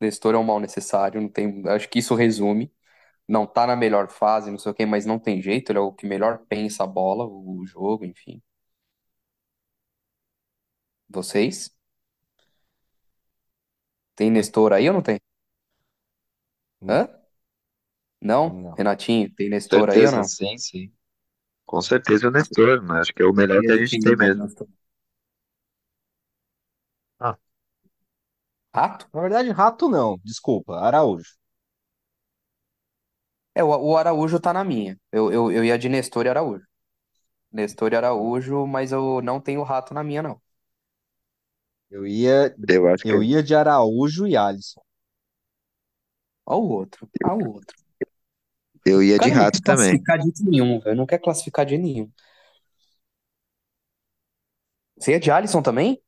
[0.00, 2.72] Nestor é um mal necessário, não tem, acho que isso resume.
[3.28, 5.82] Não tá na melhor fase, não sei o quê, mas não tem jeito, ele é
[5.82, 8.42] o que melhor pensa a bola, o jogo, enfim.
[11.08, 11.70] Vocês?
[14.16, 15.18] Tem Nestor aí ou não tem?
[16.86, 17.08] Hã?
[18.22, 18.62] Não?
[18.62, 18.76] Não.
[18.76, 20.32] Renatinho, tem Nestor aí ou Certeza, não?
[20.36, 20.92] sim, sim.
[21.66, 24.16] Com certeza o Nestor, mas acho que é o melhor que a gente quem tem
[24.16, 24.44] mesmo.
[24.44, 24.68] Nestor?
[27.18, 27.38] Ah,
[28.74, 29.08] Rato?
[29.12, 30.18] na verdade, Rato não.
[30.24, 31.32] Desculpa, Araújo.
[33.54, 34.98] É, o, o Araújo tá na minha.
[35.10, 36.64] Eu, eu, eu ia de Nestor e Araújo.
[37.52, 40.40] Nestor e Araújo, mas eu não tenho Rato na minha, não.
[41.92, 44.80] Eu ia, Eu acho que eu ia de Araújo e Alisson.
[46.46, 47.76] Ó o outro, ó o outro.
[48.84, 50.00] eu O ia de cara não rato também.
[50.00, 50.96] classificar de jeito nenhum, velho.
[50.96, 52.12] Não quer classificar de jeito nenhum.
[54.98, 56.02] Você ia de Alisson também?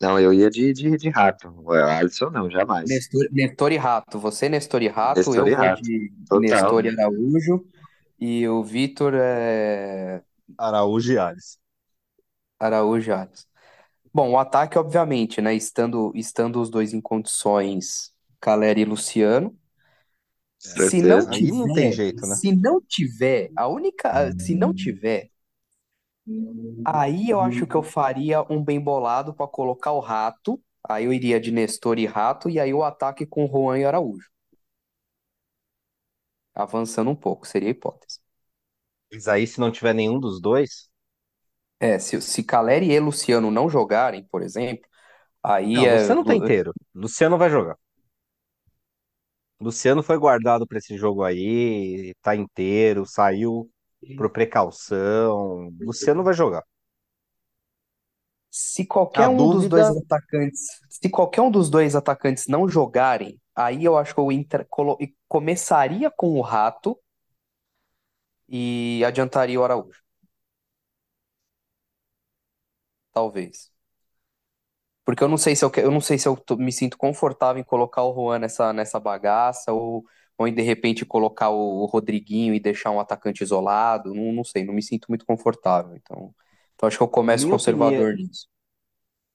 [0.00, 1.48] Não, eu ia de, de, de rato.
[1.70, 2.90] Alisson não, jamais.
[2.90, 4.18] Nestor, Nestor e Rato.
[4.18, 5.20] Você, Nestor e Rato.
[5.20, 5.82] Nestor Eu e vou rato.
[5.82, 6.40] de Total.
[6.40, 7.66] Nestor e Araújo.
[8.20, 10.22] E o Vitor é
[10.58, 11.58] Araújo e Alisson.
[12.58, 13.46] Araújo e Alisson.
[14.14, 15.54] Bom, o ataque, obviamente, né?
[15.54, 19.58] Estando, estando os dois em condições, Caleri e Luciano.
[20.58, 21.30] Se não Certeza.
[21.34, 22.40] Aí não tem tiver, jeito, né?
[22.40, 25.30] se não tiver, a única, se não tiver,
[26.84, 30.60] aí eu acho que eu faria um bem bolado para colocar o Rato.
[30.88, 34.28] Aí eu iria de Nestor e Rato e aí o ataque com Juan e Araújo.
[36.54, 38.18] Avançando um pouco, seria a hipótese.
[39.12, 40.90] Mas aí, se não tiver nenhum dos dois.
[41.82, 44.88] É, se, se Caleri e Luciano não jogarem, por exemplo,
[45.42, 45.90] aí Não, é.
[45.90, 46.72] Luciano tá inteiro.
[46.94, 47.76] Luciano vai jogar.
[49.60, 53.70] Luciano foi guardado para esse jogo aí, tá inteiro, saiu
[54.16, 55.70] por precaução.
[55.80, 56.62] Luciano vai jogar.
[58.50, 62.68] Se qualquer A um dos dois dúvida, atacantes, se qualquer um dos dois atacantes não
[62.68, 64.66] jogarem, aí eu acho que eu inter-
[65.28, 66.98] começaria com o Rato
[68.48, 70.01] e adiantaria o Araújo,
[73.12, 73.72] talvez.
[75.04, 76.96] Porque eu não sei se eu, que- eu não sei se eu tô- me sinto
[76.96, 80.04] confortável em colocar o Juan nessa, nessa bagaça ou,
[80.38, 84.14] ou em de repente colocar o, o Rodriguinho e deixar um atacante isolado.
[84.14, 85.96] Não, não sei, não me sinto muito confortável.
[85.96, 86.34] Então,
[86.74, 88.46] então acho que eu começo Minha opinião, conservador nisso.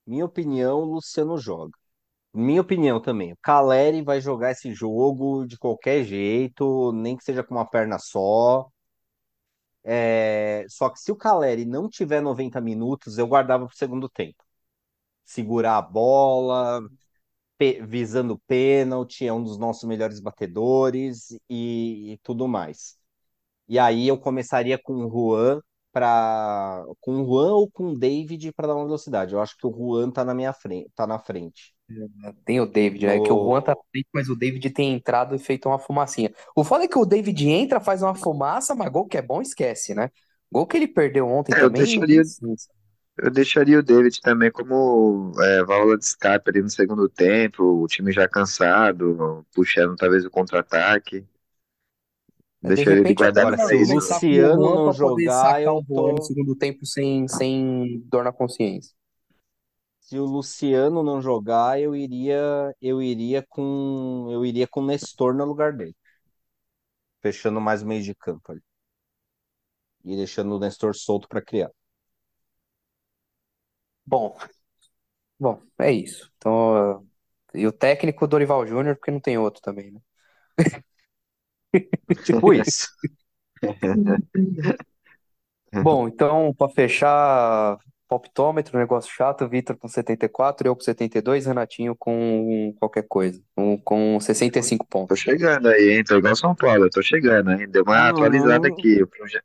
[0.05, 1.77] minha opinião, o Luciano joga.
[2.33, 3.33] Minha opinião também.
[3.33, 7.99] O Caleri vai jogar esse jogo de qualquer jeito, nem que seja com uma perna
[7.99, 8.69] só.
[9.87, 14.09] É, Só que se o Caleri não tiver 90 minutos, eu guardava para o segundo
[14.09, 14.43] tempo.
[15.25, 16.81] Segurar a bola,
[17.57, 22.97] pe- visando pênalti, é um dos nossos melhores batedores e, e tudo mais.
[23.69, 25.61] E aí eu começaria com o Juan
[25.93, 29.33] para com o Juan ou com o David para dar uma velocidade.
[29.35, 31.75] Eu acho que o Juan tá na minha frente, tá na frente.
[32.45, 33.19] Tem o David, né?
[33.19, 36.33] Que o Juan tá frente, mas o David tem entrado e feito uma fumacinha.
[36.55, 39.41] O foda é que o David entra, faz uma fumaça, mas gol que é bom,
[39.41, 40.09] esquece, né?
[40.51, 42.55] Gol que ele perdeu ontem É, eu também, deixaria, sim.
[43.17, 47.87] eu deixaria o David também como é, válvula de escape ali no segundo tempo, o
[47.87, 51.25] time já cansado, puxando talvez o contra-ataque.
[52.63, 53.95] De Deixaria ele repente até guardado Agora, para se o isso.
[53.95, 56.21] começar com o Luciano não jogar, o eu Juan no tô.
[56.21, 58.95] segundo tempo sem, sem dor na consciência.
[60.07, 65.33] Se o Luciano não jogar, eu iria, eu iria com, eu iria com o Nestor
[65.35, 65.95] no lugar dele,
[67.21, 68.61] fechando mais meio de campo ali
[70.03, 71.69] e deixando o Nestor solto para criar.
[74.05, 74.37] Bom,
[75.39, 76.31] bom, é isso.
[76.37, 77.07] Então,
[77.53, 80.01] e o técnico Dorival Júnior, porque não tem outro também, né?
[82.23, 82.87] Tipo isso.
[85.79, 87.77] Bom, então, para fechar,
[88.07, 94.19] palpitômetro, negócio chato, Vitor com 74, eu com 72, Renatinho com qualquer coisa, com, com
[94.19, 95.17] 65 Tô pontos.
[95.17, 96.03] chegando aí, hein?
[96.03, 97.67] Tô igual São Paulo, eu tô chegando, hein?
[97.69, 99.01] Deu uma atualizada aqui.
[99.03, 99.39] O, proje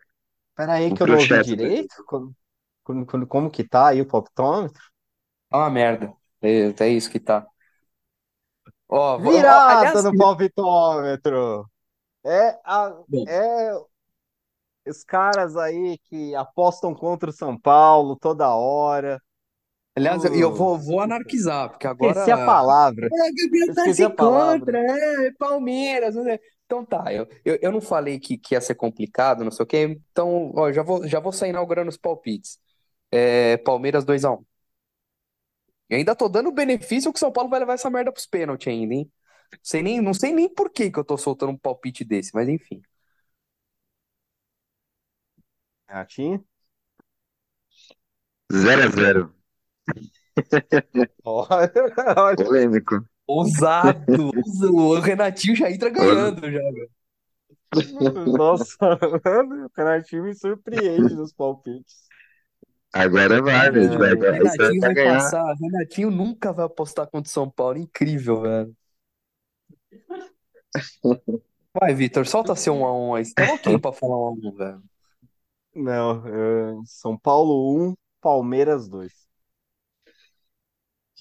[0.57, 2.05] peraí que eu não ouvi direito.
[2.07, 2.35] Como,
[2.85, 4.83] como, como como que tá aí o palpitômetro?
[5.51, 6.13] Ah, uma merda.
[6.41, 7.47] É, é isso que tá.
[8.89, 11.67] Ó, vou- ó, Virada aliás, no palpitômetro.
[12.25, 13.73] É, a, bom, é
[14.87, 19.21] os caras aí que apostam contra o São Paulo toda hora.
[19.97, 23.07] aliás, eu, eu vou, vou anarquizar, porque Esqueci a agora palavra.
[23.07, 26.15] É, Gabriel tá se contra, é, Palmeiras.
[26.15, 26.41] não sei.
[26.65, 29.67] Então tá, eu, eu, eu não falei que, que ia ser complicado, não sei o
[29.67, 30.01] quê.
[30.11, 32.59] Então, ó, já vou, já vou sair inaugurando os palpites.
[33.11, 34.45] É, Palmeiras 2x1.
[35.91, 38.69] E ainda tô dando benefício que o São Paulo vai levar essa merda pros pênaltis
[38.69, 39.13] ainda, hein?
[39.63, 42.49] Sei nem, não sei nem por que que eu tô soltando um palpite desse, mas
[42.49, 42.83] enfim.
[45.93, 46.43] Ratinho?
[48.51, 49.31] 0x0.
[51.25, 51.73] Olha,
[52.17, 52.37] olha.
[52.37, 53.05] Polêmico.
[53.29, 54.31] Ousado!
[54.73, 56.61] O Renatinho já entra ganhando já.
[58.37, 62.09] Nossa, mano, o Renatinho me surpreende nos palpites.
[62.93, 63.89] Agora vai, velho.
[63.89, 65.15] Gente vai, Renatinho vai ganhar.
[65.15, 65.55] passar.
[65.55, 67.79] Renatinho nunca vai apostar contra o São Paulo.
[67.79, 68.77] Incrível, velho.
[71.75, 73.25] Vai, Vitor, solta seu 1x1 aí.
[73.25, 74.83] Você tá louquinho pra falar 1x1, velho.
[75.75, 79.13] Não, é, São Paulo 1, Palmeiras 2.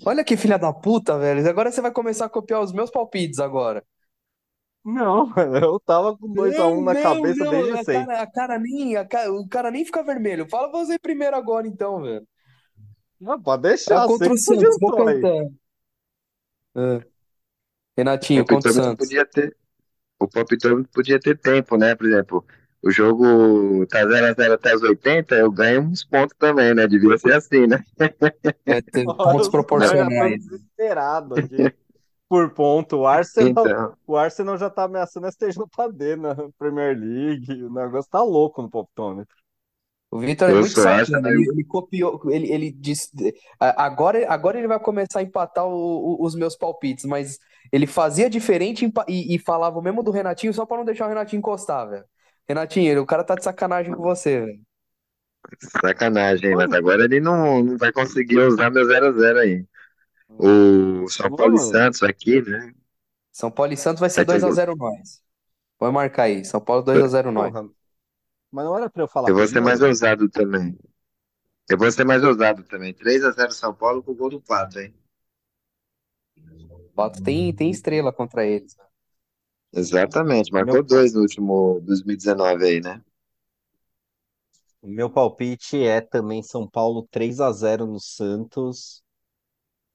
[0.05, 1.47] Olha que filha da puta, velho.
[1.49, 3.83] Agora você vai começar a copiar os meus palpites agora.
[4.83, 7.47] Não, mano, eu tava com 2x1 Não, na não, cabeça não.
[7.47, 8.11] desde A sempre.
[8.11, 10.47] cara, a cara nem, a cara- o cara nem fica vermelho.
[10.49, 12.25] Fala você primeiro agora, então, velho.
[13.21, 15.31] Não, pode É deixar, contra você o que se Santos, vou adiantou aí.
[15.31, 15.55] cantando.
[16.75, 16.97] É.
[16.97, 17.05] O
[17.97, 19.07] Renatinho, contra o palpitômetro Santos.
[19.07, 19.55] podia ter,
[20.19, 21.95] o palpitômetro podia ter tempo, né?
[21.95, 22.45] Por exemplo,
[22.83, 26.87] o jogo tá 0x0 até os 80, eu ganho uns pontos também, né?
[26.87, 27.83] Devia ser assim, né?
[28.65, 30.43] É Olha, pontos proporcionais.
[30.45, 31.73] desesperados aqui
[32.27, 32.97] por ponto.
[32.97, 37.63] O Arsenal, Então, o Arsenal já tá ameaçando STJD na Premier League.
[37.63, 39.35] O negócio tá louco no palpitômetro.
[40.09, 43.11] O Vitor é muito sou sacana, Arsenal, ele, ele copiou, ele, ele disse,
[43.57, 45.71] agora, agora ele vai começar a empatar o-
[46.21, 47.37] o- os meus palpites, mas
[47.71, 51.07] ele fazia diferente e, e falava o mesmo do Renatinho só pra não deixar o
[51.09, 52.03] Renatinho encostar, velho.
[52.51, 54.61] Renatinho, o cara tá de sacanagem com você, velho.
[55.81, 59.65] sacanagem, mas agora ele não, não vai conseguir usar meu 0x0 aí.
[60.37, 62.73] O São Paulo e Mano, Santos aqui, né?
[63.31, 64.59] São Paulo e Santos vai ser Vai ter jogo.
[64.59, 65.21] 2x0 nós.
[65.77, 67.53] Pode marcar aí, São Paulo 2x0 nós.
[67.53, 67.69] porra,
[68.51, 69.87] mas não era pra eu falar Eu vou ser mais primeiro?
[69.87, 70.77] ousado também.
[71.69, 72.93] Eu vou ser mais ousado também.
[72.93, 74.93] 3x0 São Paulo com o gol do Pato, hein?
[76.89, 78.75] O Pato tem, tem estrela contra eles.
[79.73, 83.01] Exatamente, Meu, marcou dois no último 2019 aí, né?
[84.81, 89.03] o meu palpite é também São Paulo 3 a 0 no Santos,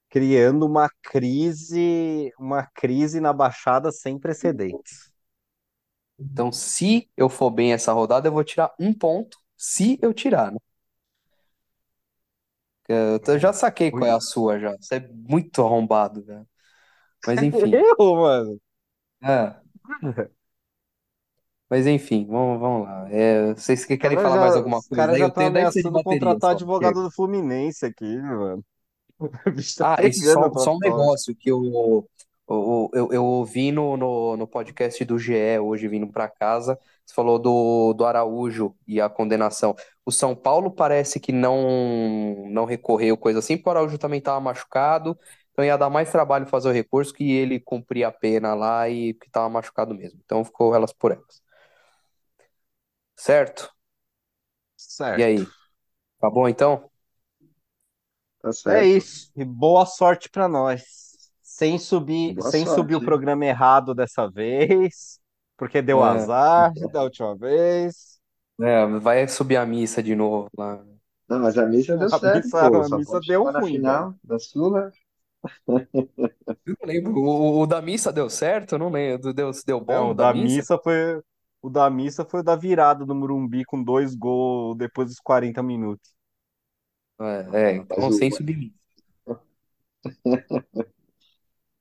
[0.08, 5.10] criando uma crise, uma crise na Baixada sem precedentes.
[6.18, 9.38] Então, se eu for bem essa rodada, eu vou tirar um ponto.
[9.56, 10.58] Se eu tirar, né?
[13.26, 14.72] Eu já saquei qual é a sua já.
[14.80, 16.46] Você é muito arrombado, velho.
[17.26, 17.72] Mas enfim.
[17.98, 18.60] Eu, mano.
[19.22, 19.56] É,
[21.68, 23.08] mas enfim, vamos, vamos lá.
[23.10, 25.20] É, vocês que querem caras falar mais já, alguma os coisa cara aí?
[25.20, 26.62] já Eu estão tenho 10 de ameaçando bateria contratar só.
[26.62, 27.02] advogado Chega.
[27.02, 28.64] do Fluminense aqui, mano.
[29.44, 32.08] O bicho tá Ah, e pegando só, só um negócio que eu,
[32.48, 36.78] eu, eu, eu ouvi no, no, no podcast do GE hoje vindo para casa.
[37.04, 39.74] Você falou do, do Araújo e a condenação.
[40.04, 44.40] O São Paulo parece que não, não recorreu, coisa assim, porque o Araújo também estava
[44.40, 45.18] machucado.
[45.56, 49.14] Então ia dar mais trabalho fazer o recurso que ele cumprir a pena lá e
[49.14, 50.20] que estava machucado mesmo.
[50.24, 51.42] Então ficou elas por elas.
[53.14, 53.74] Certo?
[55.16, 55.24] E Certo.
[55.24, 55.52] aí?
[56.20, 56.90] Tá bom então?
[58.40, 58.86] Tá É certo.
[58.86, 59.30] isso.
[59.36, 60.82] E boa sorte pra nós.
[61.42, 63.02] Sem subir, Boa sem subir o sorte.
[63.02, 65.20] programa errado dessa vez,
[65.56, 68.20] porque deu É, azar da última vez.
[68.60, 70.84] é, vai subir a missa de novo lá.
[71.28, 72.84] Não, mas a missa deu A certo, missa, pô.
[72.84, 74.02] a missa deu na ruim, velho.
[74.02, 74.90] final da Sula.
[76.66, 77.12] Eu não lembro.
[77.18, 78.74] O, o da missa deu certo?
[78.74, 79.32] Eu não lembro.
[79.32, 80.56] Deu, deu bom Não, o da da missa?
[80.56, 81.22] missa foi
[81.62, 85.62] o da missa foi o da virada do Morumbi com dois gols depois dos 40
[85.62, 86.14] minutos.
[87.20, 88.72] É, é, Mas então sem subir.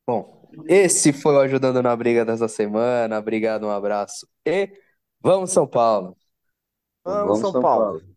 [0.07, 3.18] Bom, esse foi o Ajudando na Briga dessa semana.
[3.20, 4.72] Obrigado, um abraço e
[5.22, 6.16] vamos, São Paulo!
[7.03, 7.86] Vamos, vamos São São Paulo.
[7.86, 8.14] Paulo.